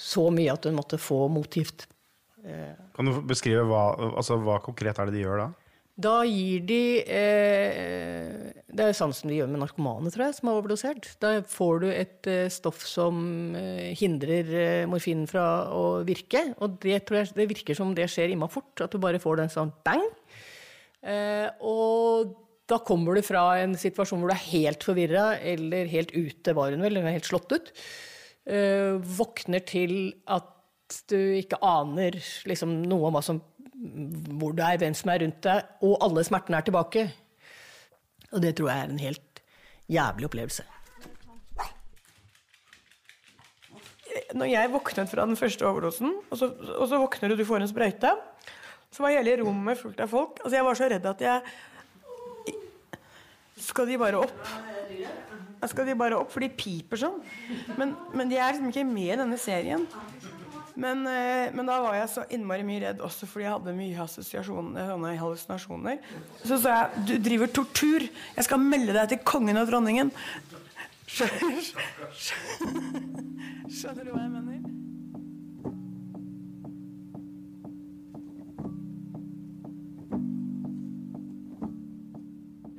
så 0.00 0.26
mye 0.34 0.52
at 0.52 0.66
hun 0.66 0.78
måtte 0.78 0.98
få 1.00 1.24
motgift. 1.32 1.86
Eh, 2.44 2.76
Kan 2.96 3.08
du 3.08 3.18
beskrive 3.28 3.66
hva, 3.68 3.84
altså, 4.14 4.38
hva 4.40 4.60
konkret 4.64 4.98
er 4.98 5.10
det 5.10 5.18
de 5.18 5.26
gjør 5.26 5.44
da? 5.44 5.50
da 6.00 6.22
gir 6.24 6.62
de 6.64 6.82
eh, 7.04 8.52
Det 8.70 8.84
er 8.86 8.96
sånn 8.96 9.12
som 9.16 9.28
de 9.28 9.36
gjør 9.36 9.50
med 9.52 9.60
narkomane, 9.60 10.12
tror 10.12 10.28
jeg, 10.28 10.36
som 10.38 10.50
har 10.50 10.60
overdosert. 10.60 11.08
Da 11.20 11.32
får 11.44 11.82
du 11.82 11.88
et 11.90 12.28
eh, 12.30 12.46
stoff 12.52 12.84
som 12.88 13.18
eh, 13.58 13.90
hindrer 13.98 14.52
eh, 14.62 14.88
morfinen 14.88 15.28
fra 15.30 15.66
å 15.74 16.00
virke. 16.06 16.46
Og 16.62 16.78
det, 16.84 17.02
tror 17.04 17.20
jeg, 17.20 17.34
det 17.36 17.48
virker 17.50 17.76
som 17.76 17.92
det 17.96 18.08
skjer 18.12 18.32
imma 18.32 18.48
fort, 18.52 18.72
at 18.80 18.94
du 18.94 19.00
bare 19.02 19.20
får 19.20 19.42
den 19.42 19.52
sånn 19.52 19.74
bang. 19.84 20.06
Eh, 21.04 21.48
og 21.66 22.32
da 22.70 22.78
kommer 22.86 23.18
du 23.18 23.26
fra 23.26 23.58
en 23.60 23.74
situasjon 23.78 24.22
hvor 24.22 24.30
du 24.30 24.36
er 24.36 24.46
helt 24.52 24.86
forvirra, 24.86 25.34
eller 25.42 25.90
helt 25.90 26.14
ute, 26.14 26.54
var 26.56 26.72
hun 26.72 26.86
vel, 26.86 26.96
eller 26.96 27.18
helt 27.18 27.28
slått 27.28 27.52
ut. 27.52 27.74
Eh, 28.48 28.96
våkner 29.18 29.62
til 29.68 30.14
at 30.30 30.48
du 31.10 31.18
ikke 31.38 31.60
aner 31.62 32.16
liksom, 32.48 32.80
noe 32.88 33.10
om 33.10 33.18
hva 33.18 33.22
som 33.22 33.42
hvor 34.40 34.52
du 34.52 34.60
er, 34.64 34.76
hvem 34.80 34.92
som 34.96 35.08
er 35.12 35.22
rundt 35.22 35.38
deg, 35.44 35.68
og 35.86 36.00
alle 36.04 36.24
smertene 36.26 36.58
er 36.58 36.66
tilbake. 36.66 37.04
Og 38.34 38.42
det 38.44 38.52
tror 38.58 38.68
jeg 38.70 38.82
er 38.82 38.92
en 38.92 39.00
helt 39.00 39.40
jævlig 39.90 40.28
opplevelse. 40.28 40.66
Når 44.36 44.50
jeg 44.50 44.72
våknet 44.72 45.10
fra 45.10 45.24
den 45.26 45.38
første 45.38 45.66
overdosen, 45.66 46.12
og 46.30 46.38
så, 46.38 46.50
og 46.50 46.86
så 46.90 47.00
våkner 47.00 47.32
du, 47.32 47.38
du 47.38 47.46
får 47.48 47.64
en 47.64 47.70
sprøyte, 47.70 48.12
så 48.90 49.04
var 49.04 49.14
hele 49.14 49.38
rommet 49.40 49.78
fullt 49.78 50.02
av 50.02 50.10
folk. 50.10 50.42
Altså 50.42 50.58
Jeg 50.58 50.66
var 50.66 50.78
så 50.78 50.90
redd 50.90 51.06
at 51.06 51.20
jeg 51.22 52.56
Skal 53.60 53.86
de 53.86 53.98
bare 54.00 54.22
opp? 54.24 54.48
Skal 55.68 55.88
de 55.88 55.96
bare 55.98 56.16
opp? 56.16 56.30
For 56.32 56.40
de 56.40 56.48
piper 56.48 57.00
sånn. 57.00 57.18
Men, 57.76 57.92
men 58.16 58.30
de 58.30 58.38
er 58.40 58.54
liksom 58.54 58.70
ikke 58.70 58.86
med 58.88 59.12
i 59.12 59.18
denne 59.20 59.38
serien. 59.40 59.84
Men, 60.80 61.02
eh, 61.06 61.50
men 61.52 61.66
da 61.68 61.80
var 61.82 61.96
jeg 61.98 62.08
så 62.12 62.24
innmari 62.32 62.64
mye 62.64 62.80
redd 62.84 63.02
også 63.04 63.26
fordi 63.28 63.44
jeg 63.44 63.52
hadde 63.52 63.74
mye 63.76 64.04
assosiasjoner, 64.04 64.94
hallusinasjoner. 65.20 66.00
Så 66.44 66.60
sa 66.62 66.76
jeg 66.78 67.04
du 67.08 67.14
driver 67.28 67.52
tortur. 67.52 68.06
Jeg 68.06 68.46
skal 68.46 68.62
melde 68.62 68.96
deg 68.96 69.12
til 69.12 69.20
kongen 69.26 69.60
og 69.60 69.68
dronningen. 69.68 70.12
Skjønner, 71.10 71.64
skjønner 73.66 74.06
du 74.06 74.12
hva 74.14 74.22
jeg 74.22 74.30
mener? 74.30 74.60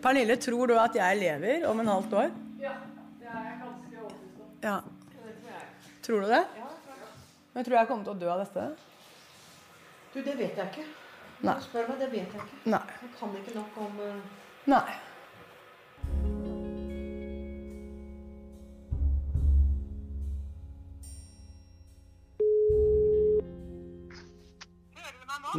Pernille, 0.01 0.39
tror 0.41 0.71
du 0.71 0.79
at 0.81 0.95
jeg 0.97 1.19
lever 1.19 1.67
om 1.69 1.83
en 1.83 1.91
halvt 1.91 2.15
år? 2.23 2.31
Ja. 4.61 4.81
Tror 6.01 6.21
du 6.21 6.27
det? 6.27 6.45
Men 7.53 7.65
tror 7.65 7.77
jeg 7.77 7.87
kommer 7.87 8.03
til 8.07 8.13
å 8.13 8.19
dø 8.21 8.29
av 8.31 8.41
dette? 8.43 8.67
Du, 10.13 10.19
det 10.23 10.35
vet 10.39 10.57
jeg 10.59 10.67
ikke. 10.71 10.85
Nei. 11.41 11.55
Spør 11.65 11.87
meg, 11.89 11.97
det 12.03 12.09
vet 12.11 12.35
jeg 12.35 12.45
ikke. 12.45 12.59
Nei. 12.69 12.83
Jeg 13.01 13.13
kan 13.19 13.37
ikke 13.41 13.55
nok 13.57 13.79
om 13.85 14.03
uh... 14.05 14.21
Nei. 14.69 14.83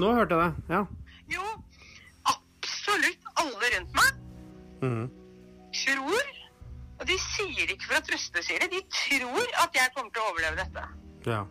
Nå 0.00 0.12
hørte 0.16 0.38
jeg 0.38 0.52
det. 0.52 0.74
Ja. 0.74 0.84
Jo, 1.32 1.48
absolutt 2.32 3.26
alle 3.42 3.72
rundt 3.76 3.98
meg 3.98 4.20
Mhm. 4.82 5.21
For 7.92 8.00
å 8.00 8.06
trøste, 8.08 8.42
sier 8.46 8.62
de. 8.62 8.68
De 8.72 8.82
tror 8.96 9.56
at 9.62 9.76
jeg 9.76 9.92
kommer 9.96 10.12
til 10.14 10.24
å 10.24 10.30
overleve 10.32 10.64
dette. 10.64 10.86
ja. 11.28 11.42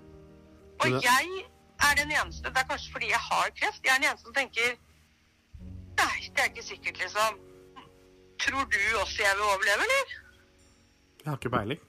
Og 0.82 0.96
jeg 1.06 1.44
er 1.86 1.98
den 2.00 2.10
eneste, 2.10 2.50
det 2.50 2.58
er 2.58 2.66
kanskje 2.70 2.94
fordi 2.96 3.12
jeg 3.12 3.22
har 3.22 3.52
kreft, 3.54 3.84
jeg 3.86 3.94
er 3.94 4.00
den 4.02 4.08
eneste 4.10 4.26
som 4.26 4.34
tenker 4.34 4.72
Nei, 6.02 6.32
det 6.34 6.42
er 6.42 6.48
ikke 6.50 6.64
sikkert, 6.66 6.98
liksom. 6.98 7.36
Tror 8.42 8.64
du 8.74 8.80
også 8.98 9.22
jeg 9.22 9.36
vil 9.38 9.44
overleve, 9.46 9.86
eller? 9.86 10.14
Jeg 11.22 11.28
har 11.30 11.38
ikke 11.38 11.52
peiling. 11.54 11.82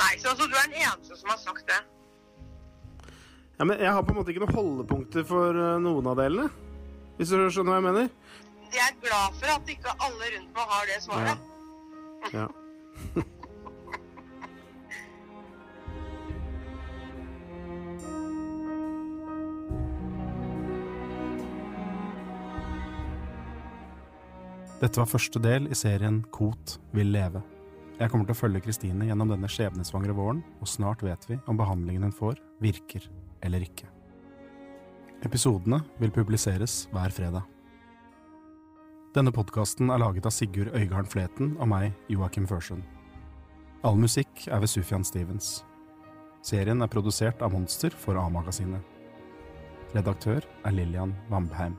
Nei, 0.00 0.08
så 0.18 0.32
altså, 0.32 0.48
du 0.50 0.56
er 0.58 0.66
den 0.72 0.80
eneste 0.80 1.18
som 1.20 1.30
har 1.30 1.38
sagt 1.38 1.68
det. 1.70 1.78
Ja, 3.60 3.68
men 3.68 3.78
jeg 3.78 3.92
har 3.94 4.02
på 4.02 4.10
en 4.16 4.18
måte 4.18 4.34
ikke 4.34 4.42
noen 4.42 4.56
holdepunkter 4.56 5.28
for 5.28 5.60
eh, 5.66 5.76
noen 5.84 6.08
av 6.10 6.18
delene. 6.18 6.48
Hvis 7.20 7.30
du 7.30 7.44
skjønner 7.44 7.76
hva 7.76 7.78
jeg 7.78 7.86
mener? 7.86 8.10
Jeg 8.72 8.82
er 8.88 8.98
glad 9.04 9.38
for 9.38 9.54
at 9.54 9.70
ikke 9.76 9.94
alle 10.08 10.32
rundt 10.34 10.58
meg 10.58 10.74
har 10.74 10.90
det 10.90 10.98
svaret. 11.06 11.46
Ja. 12.32 12.42
Ja. 12.42 13.22
Dette 24.82 24.98
var 24.98 25.06
første 25.06 25.38
del 25.38 25.68
i 25.70 25.76
serien 25.78 26.16
Kot 26.34 26.80
vil 26.90 27.12
leve. 27.14 27.38
Jeg 28.00 28.10
kommer 28.10 28.26
til 28.26 28.34
å 28.34 28.40
følge 28.40 28.64
Kristine 28.64 29.06
gjennom 29.06 29.30
denne 29.30 29.46
skjebnesvangre 29.46 30.14
våren, 30.16 30.40
og 30.58 30.66
snart 30.66 31.04
vet 31.06 31.22
vi 31.28 31.36
om 31.46 31.58
behandlingen 31.60 32.08
hun 32.08 32.14
får, 32.16 32.40
virker 32.64 33.06
eller 33.46 33.62
ikke. 33.62 33.86
Episodene 35.22 35.78
vil 36.00 36.10
publiseres 36.10 36.88
hver 36.90 37.14
fredag. 37.14 37.46
Denne 39.14 39.30
podkasten 39.30 39.92
er 39.92 40.02
laget 40.02 40.26
av 40.26 40.34
Sigurd 40.34 40.74
Øygarden 40.74 41.12
Fleten 41.12 41.54
og 41.60 41.70
meg, 41.70 41.92
Joakim 42.10 42.50
Førsund. 42.50 42.82
All 43.86 44.00
musikk 44.00 44.48
er 44.48 44.64
ved 44.64 44.72
Sufjan 44.72 45.06
Stevens. 45.06 45.60
Serien 46.42 46.82
er 46.82 46.90
produsert 46.90 47.38
av 47.44 47.54
Monster 47.54 47.94
for 47.94 48.18
A-magasinet. 48.18 48.82
Redaktør 49.94 50.42
er 50.42 50.74
Lillian 50.74 51.14
Vambheim. 51.30 51.78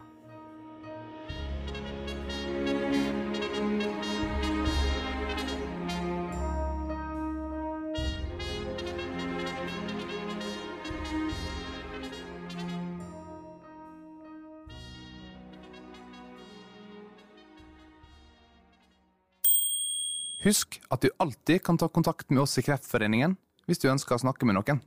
At 20.93 21.01
du 21.01 21.09
alltid 21.17 21.63
kan 21.65 21.77
ta 21.77 21.87
kontakt 21.89 22.29
med 22.29 22.43
oss 22.43 22.57
i 22.57 22.63
Kreftforeningen 22.65 23.35
hvis 23.65 23.81
du 23.81 23.89
ønsker 23.89 24.15
å 24.15 24.21
snakke 24.21 24.45
med 24.45 24.59
noen. 24.59 24.81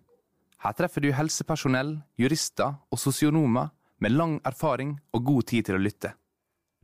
Her 0.63 0.75
treffer 0.77 1.03
du 1.03 1.11
helsepersonell, 1.13 1.97
jurister 2.17 2.79
og 2.93 3.01
sosionomer 3.01 3.73
med 4.01 4.15
lang 4.15 4.39
erfaring 4.47 4.97
og 5.17 5.25
god 5.27 5.49
tid 5.51 5.69
til 5.69 5.79
å 5.79 5.83
lytte. 5.83 6.13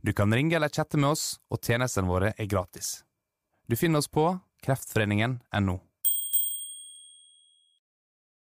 Du 0.03 0.11
kan 0.13 0.33
ringe 0.33 0.57
eller 0.57 0.69
chatte 0.69 0.99
med 0.99 1.13
oss, 1.13 1.39
og 1.47 1.63
tjenestene 1.63 2.09
våre 2.09 2.33
er 2.35 2.49
gratis. 2.51 3.03
Du 3.69 3.77
finner 3.79 4.03
oss 4.03 4.11
på 4.11 4.25
kreftforeningen.no. 4.65 5.77